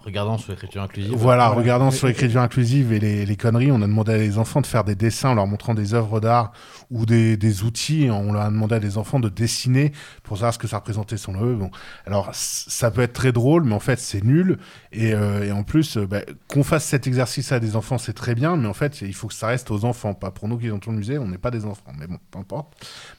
[0.04, 1.14] Regardant sur l'écriture inclusive.
[1.16, 4.66] Voilà, regardant sur l'écriture inclusive et les, conneries, on a demandé à des enfants de
[4.66, 6.54] faire des dessins en leur montrant des œuvres d'art
[6.90, 8.10] ou des, outils.
[8.12, 9.92] On leur a demandé à des enfants de dessiner
[10.24, 11.60] pour savoir ce que ça représentait son œuvre.
[11.60, 11.72] Bon.
[12.08, 14.58] Alors, ça peut être très drôle, mais en fait, c'est nul.
[14.92, 18.34] Et, euh, en plus, euh, bah, qu'on fasse cet exercice à des enfants, c'est très
[18.34, 20.68] bien, mais en fait, il faut que ça reste aux enfants, pas pour nous qui
[20.68, 21.92] dans le musée, on n'est pas des enfants.
[22.00, 22.74] Mais bon, peu importe.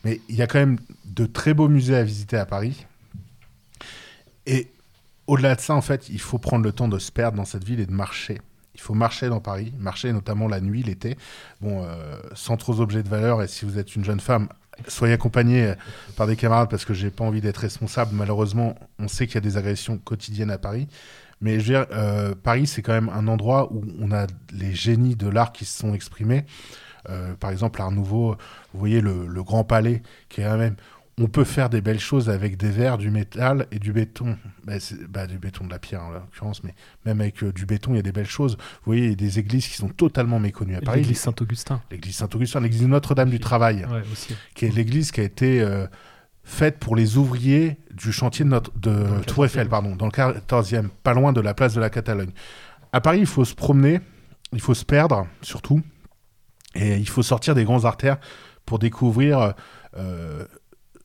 [0.04, 2.86] Mais il y a quand même de très beaux musées à visiter à Paris.
[4.46, 4.71] Et
[5.32, 7.64] au-delà de ça, en fait, il faut prendre le temps de se perdre dans cette
[7.64, 8.40] ville et de marcher.
[8.74, 11.16] Il faut marcher dans Paris, marcher notamment la nuit, l'été,
[11.62, 13.42] bon, euh, sans trop d'objets de valeur.
[13.42, 14.48] Et si vous êtes une jeune femme,
[14.88, 15.72] soyez accompagnée
[16.16, 18.10] par des camarades parce que j'ai pas envie d'être responsable.
[18.14, 20.86] Malheureusement, on sait qu'il y a des agressions quotidiennes à Paris.
[21.40, 24.74] Mais je veux dire, euh, Paris, c'est quand même un endroit où on a les
[24.74, 26.44] génies de l'art qui se sont exprimés.
[27.08, 28.36] Euh, par exemple, Art Nouveau,
[28.72, 30.76] vous voyez le, le Grand Palais, qui est quand même
[31.18, 34.38] on peut faire des belles choses avec des verres, du métal et du béton.
[34.64, 34.74] Bah,
[35.08, 37.96] bah, du béton, de la pierre en l'occurrence, mais même avec euh, du béton, il
[37.96, 38.56] y a des belles choses.
[38.56, 41.00] Vous voyez, il y a des églises qui sont totalement méconnues à Paris.
[41.00, 41.82] L'église Saint-Augustin.
[41.90, 43.86] L'église Saint-Augustin, l'église Notre-Dame du Travail,
[44.54, 45.86] qui est l'église qui a été euh,
[46.44, 50.88] faite pour les ouvriers du chantier de, notre, de Tour Eiffel, pardon, dans le 14e,
[51.02, 52.32] pas loin de la place de la Catalogne.
[52.92, 54.00] À Paris, il faut se promener,
[54.52, 55.82] il faut se perdre, surtout,
[56.74, 58.16] et il faut sortir des grandes artères
[58.64, 59.52] pour découvrir...
[59.98, 60.46] Euh,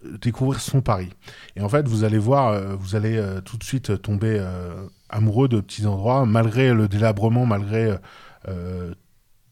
[0.04, 1.10] découvrir son Paris.
[1.56, 4.88] Et en fait, vous allez voir, euh, vous allez euh, tout de suite tomber euh,
[5.10, 7.96] amoureux de petits endroits, malgré le délabrement, malgré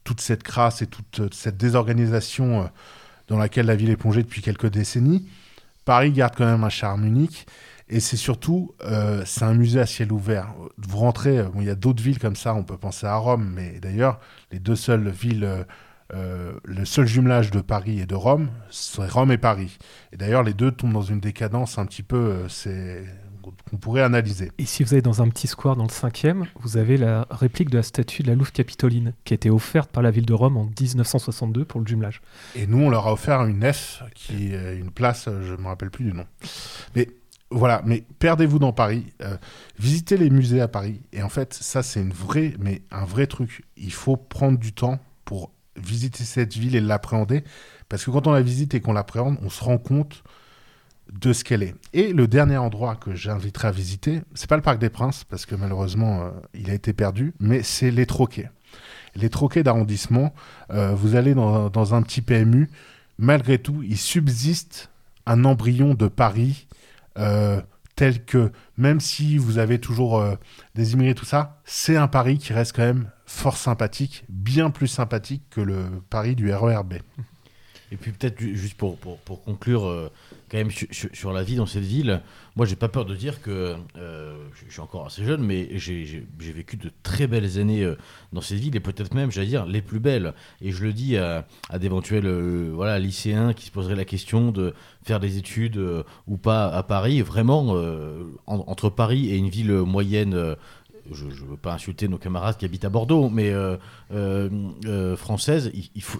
[0.05, 2.69] toute cette crasse et toute cette désorganisation
[3.27, 5.27] dans laquelle la ville est plongée depuis quelques décennies.
[5.83, 7.45] Paris garde quand même un charme unique.
[7.89, 8.73] Et c'est surtout,
[9.25, 10.53] c'est un musée à ciel ouvert.
[10.77, 13.79] Vous rentrez, il y a d'autres villes comme ça, on peut penser à Rome, mais
[13.81, 14.19] d'ailleurs,
[14.51, 15.65] les deux seules villes
[16.13, 19.77] euh, le seul jumelage de Paris et de Rome, c'est Rome et Paris.
[20.11, 23.03] Et d'ailleurs, les deux tombent dans une décadence un petit peu, euh, c'est
[23.69, 24.51] qu'on pourrait analyser.
[24.57, 27.69] Et si vous allez dans un petit square dans le 5e, vous avez la réplique
[27.69, 30.33] de la statue de la Louve Capitoline, qui a été offerte par la ville de
[30.33, 32.21] Rome en 1962 pour le jumelage.
[32.55, 35.67] Et nous, on leur a offert une F, qui est une place, je ne me
[35.67, 36.25] rappelle plus du nom.
[36.95, 37.09] Mais
[37.51, 39.37] voilà, mais perdez-vous dans Paris, euh,
[39.79, 41.01] visitez les musées à Paris.
[41.13, 43.63] Et en fait, ça, c'est une vraie, mais un vrai truc.
[43.77, 47.43] Il faut prendre du temps pour visiter cette ville et l'appréhender.
[47.89, 50.23] Parce que quand on la visite et qu'on l'appréhende, on se rend compte
[51.11, 51.75] de ce qu'elle est.
[51.93, 55.45] Et le dernier endroit que j'inviterai à visiter, c'est pas le Parc des Princes, parce
[55.45, 58.49] que malheureusement, euh, il a été perdu, mais c'est les troquets.
[59.15, 60.33] Les troquets d'arrondissement,
[60.71, 62.69] euh, vous allez dans, un petit PMU,
[63.17, 64.89] malgré tout, il subsiste
[65.25, 66.67] un embryon de Paris
[67.17, 67.61] euh,
[67.95, 70.35] tel que, même si vous avez toujours euh,
[70.75, 74.87] des immigrés, tout ça, c'est un Paris qui reste quand même fort sympathique, bien plus
[74.87, 76.95] sympathique que le Paris du RERB.
[77.91, 80.11] Et puis peut-être ju- juste pour, pour, pour conclure euh,
[80.49, 82.21] quand même sur, la vie dans cette ville,
[82.55, 84.35] moi j'ai pas peur de dire que euh,
[84.67, 87.95] je suis encore assez jeune, mais j'ai vécu de très belles années euh,
[88.33, 90.33] dans cette ville et peut-être même, j'allais dire, les plus belles.
[90.61, 91.47] Et je le dis à,
[91.79, 94.73] d'éventuels euh, voilà, lycéens qui se poseraient la question de
[95.03, 95.79] faire des études
[96.27, 97.21] ou pas à Paris.
[97.21, 100.55] Vraiment, en- entre Paris et une ville moyenne.
[101.11, 103.77] Je ne veux pas insulter nos camarades qui habitent à Bordeaux, mais euh,
[104.13, 104.49] euh,
[104.85, 105.15] euh,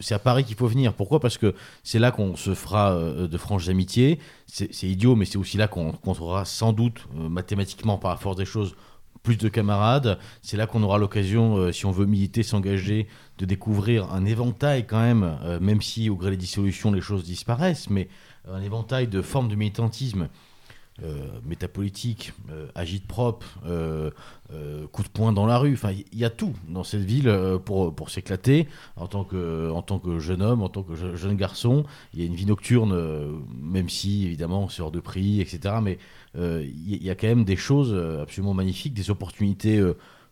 [0.01, 0.93] c'est à Paris qu'il faut venir.
[0.93, 1.19] Pourquoi?
[1.19, 4.19] Parce que c'est là qu'on se fera euh, de franches amitiés.
[4.47, 8.45] C'est, idiot, mais c'est aussi là qu'on, aura sans doute, mathématiquement, par la force des
[8.45, 8.75] choses,
[9.23, 10.19] plus de camarades.
[10.41, 13.07] C'est là qu'on aura l'occasion, si on veut militer, s'engager,
[13.39, 17.89] de découvrir un éventail quand même, même si au gré des dissolutions, les choses disparaissent,
[17.89, 18.07] mais
[18.47, 20.29] un éventail de formes de militantisme.
[21.03, 24.11] Euh, métapolitique, euh, agite propre, euh,
[24.93, 25.73] coup de poing dans la rue.
[25.73, 27.29] Enfin, il y a tout dans cette ville
[27.65, 31.17] pour, pour s'éclater en tant, que, en tant que jeune homme, en tant que je-
[31.17, 31.83] jeune garçon.
[32.13, 32.95] Il y a une vie nocturne,
[33.61, 35.75] même si évidemment c'est hors de prix, etc.
[35.83, 35.97] Mais
[36.37, 39.83] il y, a quand même des choses absolument magnifiques, des opportunités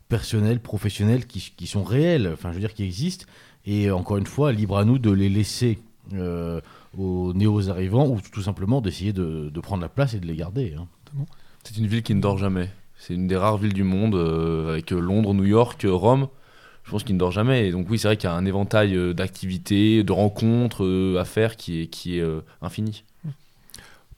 [0.07, 3.25] personnelles, professionnelles qui, sont réelles, enfin je veux dire qui existent.
[3.65, 5.79] Et encore une fois, libre à nous de les laisser.
[6.97, 10.75] Aux néo-arrivants ou tout simplement d'essayer de, prendre la place et de les garder.
[10.77, 10.87] hein.
[11.63, 12.69] C'est une ville qui ne dort jamais.
[12.97, 16.27] C'est une des rares villes du monde, euh, avec Londres, New York, Rome.
[16.83, 17.67] Je pense qu'il ne dort jamais.
[17.67, 21.17] Et donc oui, c'est vrai qu'il y a un éventail euh, d'activités, de rencontres euh,
[21.19, 22.23] à faire qui est, qui est
[22.61, 23.03] infini.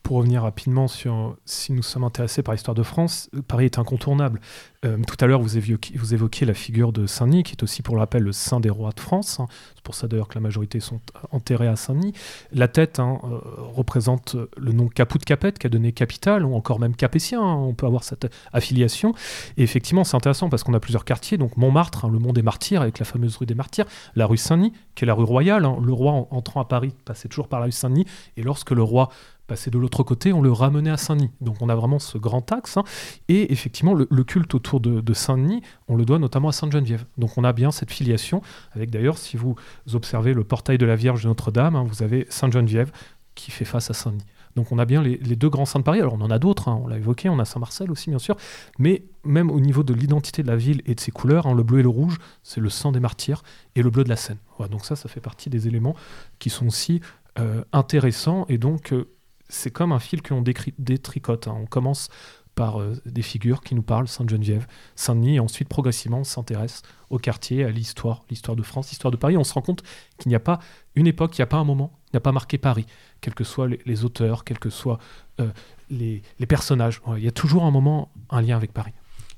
[0.05, 4.39] Pour revenir rapidement sur si nous sommes intéressés par l'histoire de France, Paris est incontournable.
[4.85, 5.47] Euh, tout à l'heure, vous
[5.95, 8.69] vous évoquiez la figure de Saint-Denis, qui est aussi, pour le rappel, le saint des
[8.69, 9.39] rois de France.
[9.39, 9.47] hein.
[9.73, 10.99] C'est pour ça d'ailleurs que la majorité sont
[11.31, 12.13] enterrés à Saint-Denis.
[12.51, 13.39] La tête hein, euh,
[13.73, 17.41] représente le nom Caput Capet, qui a donné capitale, ou encore même capétien.
[17.41, 17.55] hein.
[17.55, 19.15] On peut avoir cette affiliation.
[19.57, 21.39] Et effectivement, c'est intéressant parce qu'on a plusieurs quartiers.
[21.39, 23.85] Donc Montmartre, le Mont des Martyrs, avec la fameuse rue des Martyrs.
[24.15, 25.63] La rue Saint-Denis, qui est la rue royale.
[25.63, 28.05] Le roi, en- entrant à Paris, passait toujours par la rue Saint-Denis.
[28.37, 29.09] Et lorsque le roi
[29.47, 31.31] passait de l'autre côté, on le ramenait à Saint-Denis.
[31.41, 32.77] Donc on a vraiment ce grand axe.
[32.77, 32.83] hein.
[33.27, 37.05] Et effectivement, le, culte autour de, de Saint-Denis, on le doit notamment à Sainte-Geneviève.
[37.17, 38.41] Donc on a bien cette filiation,
[38.71, 39.55] avec d'ailleurs, si vous
[39.93, 42.91] observez le portail de la Vierge de Notre-Dame, hein, vous avez Sainte-Geneviève
[43.35, 44.25] qui fait face à Saint-Denis.
[44.55, 45.99] Donc on a bien les, deux grands saints de Paris.
[45.99, 48.37] Alors on en a d'autres, hein, on l'a évoqué, on a Saint-Marcel aussi bien sûr,
[48.79, 51.79] mais même au niveau de l'identité de la ville et de ses couleurs, le bleu
[51.79, 53.43] et le rouge, c'est le sang des martyrs
[53.75, 54.37] et le bleu de la Seine.
[54.71, 55.95] Donc ça, ça fait partie des éléments
[56.39, 57.01] qui sont aussi
[57.37, 59.09] euh, intéressants et donc euh,
[59.49, 61.47] c'est comme un fil que l'on détricote.
[61.47, 61.57] hein.
[61.57, 62.09] On commence
[62.55, 64.65] par euh, des figures qui nous parlent, Sainte-Geneviève,
[64.95, 69.17] Saint-Denis, et ensuite progressivement on s'intéresse au quartier, à l'histoire, l'histoire de France, l'histoire de
[69.17, 69.37] Paris.
[69.37, 69.83] On se rend compte
[70.17, 70.59] qu'il n'y a pas
[70.95, 72.85] une époque, il n'y a pas un moment, il n'y a pas marqué Paris,
[73.21, 74.99] quels que soient les, auteurs, quels que soient
[75.41, 75.49] euh,
[75.89, 77.01] les, personnages.
[77.17, 78.93] Il y a toujours un moment, un lien avec Paris.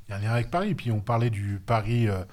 [0.08, 0.76] Il y a un lien avec Paris.
[0.76, 2.24] Puis on parlait du Paris, euh,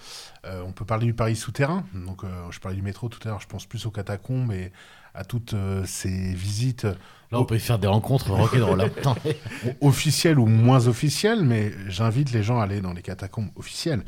[0.65, 1.85] on peut parler du Paris souterrain.
[1.95, 3.41] Donc je parlais du métro tout à l'heure.
[3.41, 4.71] Je pense plus aux catacombes et
[5.15, 6.87] à toutes euh, ces visites
[7.33, 8.81] Là, on peut y faire des rencontres rock'n'roll.
[8.83, 9.15] hein.
[9.81, 14.05] Officielles ou moins officielles, mais j'invite les gens à aller dans les catacombes officielles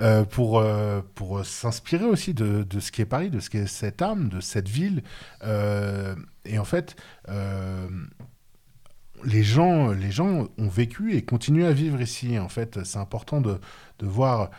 [0.00, 3.66] euh, pour, euh, pour s'inspirer aussi de, de ce qui est Paris, de ce qu'est
[3.66, 5.02] cette âme, de cette ville.
[5.44, 6.14] Euh,
[6.46, 6.96] et en fait,
[9.24, 12.38] les gens, les gens ont vécu et continuent à vivre ici.
[12.38, 13.58] En fait, c'est important de,
[13.98, 14.50] de voir,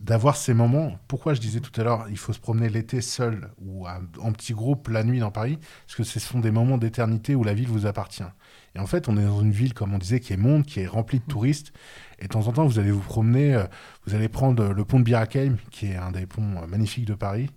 [0.00, 0.98] d'avoir ces moments.
[1.08, 4.54] Pourquoi je disais tout à l'heure, il faut se promener l'été seul ou en petit
[4.54, 7.68] groupe la nuit dans Paris, parce que ce sont des moments d'éternité où la ville
[7.68, 8.24] vous appartient.
[8.74, 10.80] Et en fait, on est dans une ville, comme on disait, qui est monde, qui
[10.80, 11.72] est remplie de touristes.
[12.18, 13.64] Et de temps en temps, vous allez vous promener, euh,
[14.06, 17.06] vous allez prendre le pont de Bir Hakeim, qui est un des ponts euh, magnifiques
[17.06, 17.50] de Paris.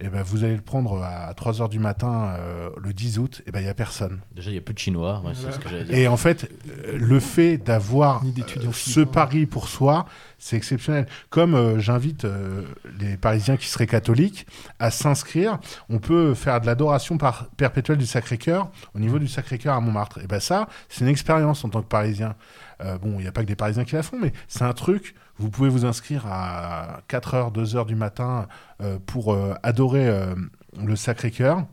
[0.00, 3.50] Et ben, vous allez le prendre à 3h du matin euh, le 10 août, et
[3.50, 4.20] ben il n'y a personne.
[4.34, 5.94] Déjà, il y a peu de Chinois, ouais, c'est ce que j'allais dire.
[5.94, 10.06] Et en fait, euh, le fait d'avoir euh, ce pari pour soi,
[10.40, 11.06] c'est exceptionnel.
[11.28, 12.64] Comme euh, j'invite euh,
[12.98, 14.46] les Parisiens qui seraient catholiques
[14.78, 19.74] à s'inscrire, on peut faire de l'adoration par perpétuelle du Sacré-Cœur au niveau du Sacré-Cœur
[19.74, 20.18] à Montmartre.
[20.22, 22.34] Et ben ça, c'est une expérience en tant que Parisien.
[22.82, 24.72] Euh, bon, il n'y a pas que des Parisiens qui la font, mais c'est un
[24.72, 25.14] truc.
[25.40, 28.46] Vous pouvez vous inscrire à 4h, 2h du matin
[28.80, 30.34] euh, pour euh, adorer euh,
[30.78, 31.66] le Sacré-Cœur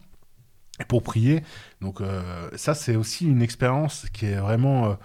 [0.79, 1.43] et pour prier.
[1.81, 2.01] Donc
[2.55, 4.95] ça, c'est aussi une expérience qui est vraiment...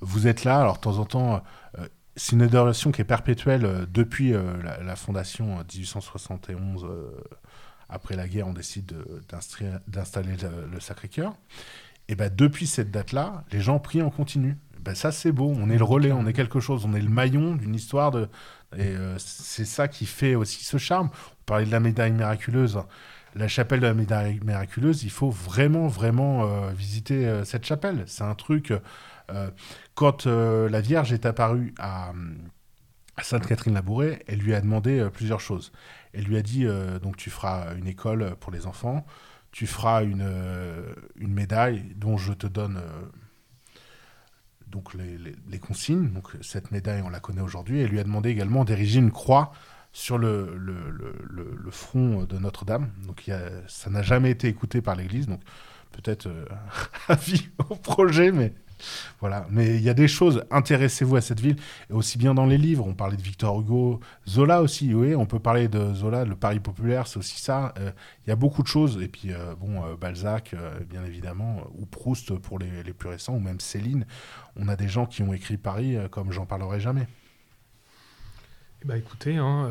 [0.00, 1.42] vous êtes là, alors de temps en temps,
[2.16, 6.84] c'est une adoration qui est perpétuelle depuis la, la fondation euh, 1871.
[6.84, 7.10] euh,
[7.88, 8.94] après la guerre, on décide
[9.88, 10.36] d'installer
[10.70, 11.34] le, Sacré-Cœur.
[12.08, 14.56] Et ben depuis cette date-là, les gens prient en continu.
[14.80, 15.52] Ben ça, c'est beau.
[15.56, 18.28] On est le relais, on est quelque chose, on est le maillon d'une histoire de.
[18.76, 21.10] Et euh, c'est ça qui fait aussi ce charme.
[21.42, 22.80] On parlait de la médaille miraculeuse.
[23.34, 28.04] la chapelle de la médaille miraculeuse, il faut vraiment, vraiment euh, visiter euh, cette chapelle.
[28.06, 28.72] C'est un truc.
[29.94, 32.12] quand la Vierge est apparue à,
[33.16, 35.72] à Sainte-Catherine-Labouré, elle lui a demandé plusieurs choses.
[36.14, 36.66] Elle lui a dit
[37.02, 39.06] donc tu feras une école pour les enfants,
[39.52, 40.28] tu feras une,
[41.16, 42.80] une médaille dont je te donne
[44.70, 46.10] donc les, les- consignes.
[46.10, 47.80] Donc cette médaille, on la connaît aujourd'hui.
[47.80, 49.52] Elle lui a demandé également d'ériger une croix
[49.92, 51.14] sur le, le, le-
[51.70, 52.90] front de Notre-Dame.
[53.06, 55.26] Donc a- ça n'a jamais été écouté par l'Église.
[55.26, 55.40] Donc
[55.92, 56.44] peut-être euh,
[57.08, 58.54] avis au projet, mais
[59.20, 59.46] voilà.
[59.50, 60.44] Mais il y a des choses.
[60.50, 61.56] Intéressez-vous à cette ville,
[61.88, 62.86] et aussi bien dans les livres.
[62.86, 64.94] On parlait de Victor Hugo, Zola aussi.
[64.94, 66.24] Oui, on peut parler de Zola.
[66.24, 67.74] Le Paris populaire, c'est aussi ça.
[67.78, 67.92] Euh,
[68.26, 69.00] Il y a beaucoup de choses.
[69.02, 70.54] Et puis euh, bon, euh, Balzac,
[70.88, 74.06] bien évidemment, ou Proust pour les, les plus récents, ou même Céline.
[74.56, 77.06] On a des gens qui ont écrit Paris comme j'en parlerai jamais.
[78.82, 79.70] Eh ben, écoutez, hein,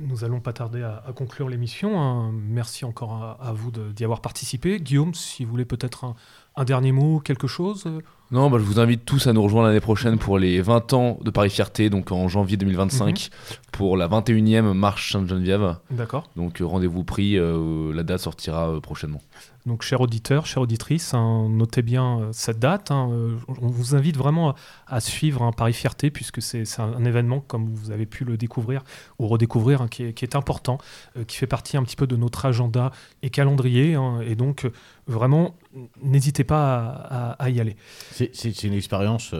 [0.00, 2.00] nous allons pas tarder à, conclure l'émission.
[2.00, 2.32] hein.
[2.32, 4.80] Merci encore à, vous d'y avoir participé.
[4.80, 6.14] Guillaume, si vous voulez peut-être
[6.56, 7.88] un, dernier mot, quelque chose
[8.30, 11.18] Non, bah, je vous invite tous à nous rejoindre l'année prochaine pour les 20 ans
[11.22, 13.30] de Paris Fierté, donc en janvier 2025,
[13.72, 15.76] pour la 21e marche Sainte-Geneviève.
[15.90, 16.28] D'accord.
[16.36, 19.22] Donc euh, rendez-vous pris, euh, la date sortira euh, prochainement.
[19.68, 22.90] Donc, chers auditeurs, chères auditrices, hein, notez bien euh, cette date.
[22.90, 24.54] hein, euh, on vous invite vraiment
[24.86, 28.82] à, suivre un Paris Fierté, puisque c'est un, événement, comme vous avez pu le découvrir
[29.18, 30.78] ou redécouvrir, hein, qui, est, important,
[31.16, 32.90] euh, qui fait partie un petit peu de notre agenda
[33.22, 33.94] et calendrier.
[33.94, 34.66] hein, et donc,
[35.06, 35.54] vraiment,
[36.02, 37.76] n'hésitez pas à, y aller.
[38.10, 39.34] C'est- une expérience,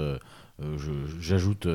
[1.20, 1.66] j'ajoute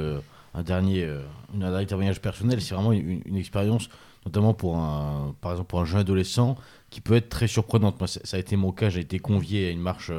[0.54, 1.06] un dernier,
[1.54, 3.90] un dernier témoignage personnel, c'est vraiment une, une expérience,
[4.26, 6.56] notamment pour un, par exemple pour un jeune adolescent,
[6.94, 8.00] qui peut être très surprenante.
[8.00, 10.12] Moi, ça, a été mon cas, j'ai été convié à une marche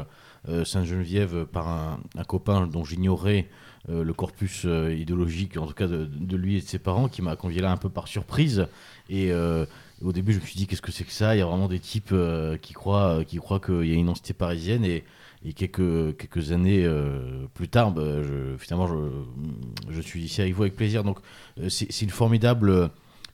[0.48, 3.46] euh, Sainte-Geneviève par un, copain dont j'ignorais
[3.88, 7.22] euh, le corpus euh, idéologique, en tout cas de, lui et de ses parents, qui
[7.22, 8.66] m'a convié là un peu par surprise.
[9.08, 9.32] Et
[10.02, 11.36] au début, je me suis dit, qu'est-ce que c'est que ça?
[11.36, 12.14] Il y a vraiment des types
[12.60, 14.84] qui croient, qui croient qu'il y a une entité parisienne.
[14.84, 15.04] Et,
[15.46, 16.88] et quelques, quelques années
[17.54, 18.02] plus tard, bah,
[18.58, 18.96] finalement, je,
[19.90, 21.04] je suis ici avec vous avec plaisir.
[21.04, 21.18] Donc,
[21.68, 22.90] c'est une formidable,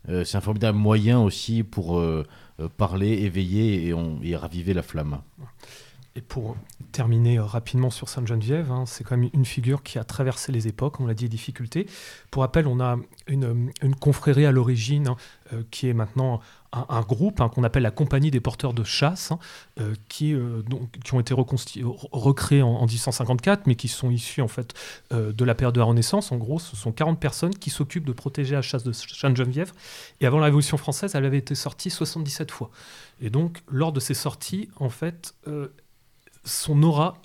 [0.09, 2.27] euh, c'est un formidable moyen aussi pour euh,
[2.61, 5.21] euh, parler, éveiller et, raviver la flamme.
[6.17, 6.57] Et pour
[6.91, 10.99] terminer rapidement sur Sainte-Geneviève, hein, c'est quand même une figure qui a traversé les époques,
[10.99, 11.87] on l'a dit, et difficultés.
[12.31, 12.97] Pour rappel, on a
[13.29, 15.17] une, confrérie à l'origine hein,
[15.71, 16.41] qui est maintenant
[16.73, 19.39] un, groupe hein, qu'on appelle la Compagnie des porteurs de chasse, hein,
[19.81, 24.49] euh, qui, euh, donc, ont été recréés en, en 1854, mais qui sont issus en
[24.49, 24.75] fait
[25.13, 26.31] euh, de la période de la Renaissance.
[26.31, 29.73] En gros, ce sont 40 personnes qui s'occupent de protéger la chasse de Sainte-Geneviève.
[30.21, 32.71] Et avant la Révolution française, elle avait été sortie 77 fois.
[33.21, 35.35] Et donc, lors de ces sorties, en fait,
[36.45, 37.21] son aura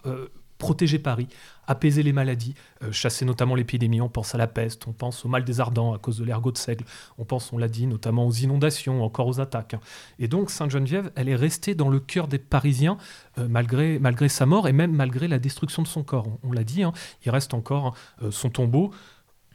[0.57, 1.27] protégeait Paris,
[1.68, 4.01] apaisait les maladies, euh, chassait notamment l'épidémie.
[4.01, 6.51] On pense à la peste, on pense au mal des ardents à cause de l'ergot
[6.51, 6.86] de seigle,
[7.18, 9.74] on pense, on l'a dit, notamment aux inondations, encore aux attaques.
[9.74, 9.80] hein.
[10.20, 12.97] Et donc Sainte-Geneviève, elle est restée dans le cœur des Parisiens
[13.38, 16.28] euh, malgré, malgré sa mort et même malgré la destruction de son corps.
[16.43, 16.93] On, l'a dit, hein,
[17.26, 18.91] il reste encore euh, son tombeau.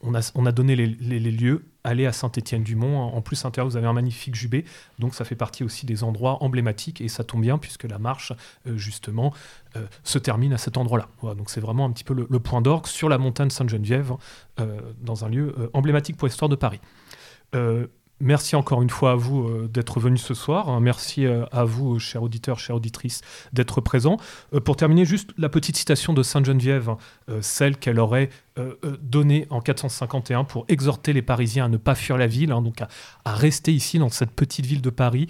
[0.02, 0.86] On a, on a donné les
[1.30, 1.69] lieux.
[1.84, 2.98] Allez à Saint-Étienne-du-Mont.
[2.98, 4.64] En plus, à l'intérieur, vous avez un magnifique jubé.
[4.98, 7.00] Donc, ça fait partie aussi des endroits emblématiques.
[7.00, 8.32] Et ça tombe bien, puisque la marche,
[8.66, 9.32] euh, justement,
[9.76, 11.08] euh, se termine à cet endroit-là.
[11.34, 14.12] Donc, c'est vraiment un petit peu le, point d'orgue sur la montagne Sainte-Geneviève,
[14.58, 16.80] euh, dans un lieu emblématique pour l'histoire de Paris.
[18.22, 20.68] Merci encore une fois à vous euh, d'être venu ce soir.
[20.68, 20.80] hein.
[20.80, 23.22] Merci euh, à vous, euh, chers auditeurs, chères auditrices,
[23.54, 24.18] d'être présents.
[24.64, 26.90] Pour terminer, juste la petite citation de Sainte Geneviève,
[27.30, 28.28] euh, celle qu'elle aurait
[29.00, 32.82] donnée en 451 pour exhorter les Parisiens à ne pas fuir la ville, hein, donc
[32.82, 32.88] à,
[33.24, 35.28] rester ici dans cette petite ville de Paris,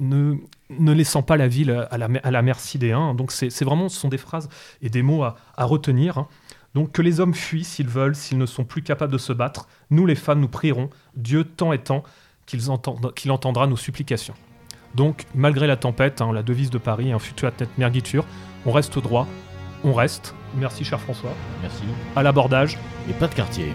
[0.00, 0.34] ne,
[0.70, 3.14] ne laissant pas la ville à la, merci des uns.
[3.14, 4.48] Donc c'est vraiment, ce sont des phrases
[4.82, 6.18] et des mots à, à retenir.
[6.18, 6.26] hein.
[6.74, 9.66] Donc que les hommes fuient s'ils veulent, s'ils ne sont plus capables de se battre.
[9.90, 12.04] Nous, les femmes, nous prierons, Dieu tant et tant,
[12.46, 14.34] qu'il entend- qu'il entendra nos supplications.
[14.94, 18.24] Donc, malgré la tempête, hein, la devise de Paris, un futur à tête mergiture,
[18.66, 19.26] on reste droit,
[19.84, 20.34] on reste.
[20.56, 21.32] Merci cher François.
[21.62, 21.84] Merci.
[22.16, 22.76] À l'abordage.
[23.08, 23.72] Et pas de quartier.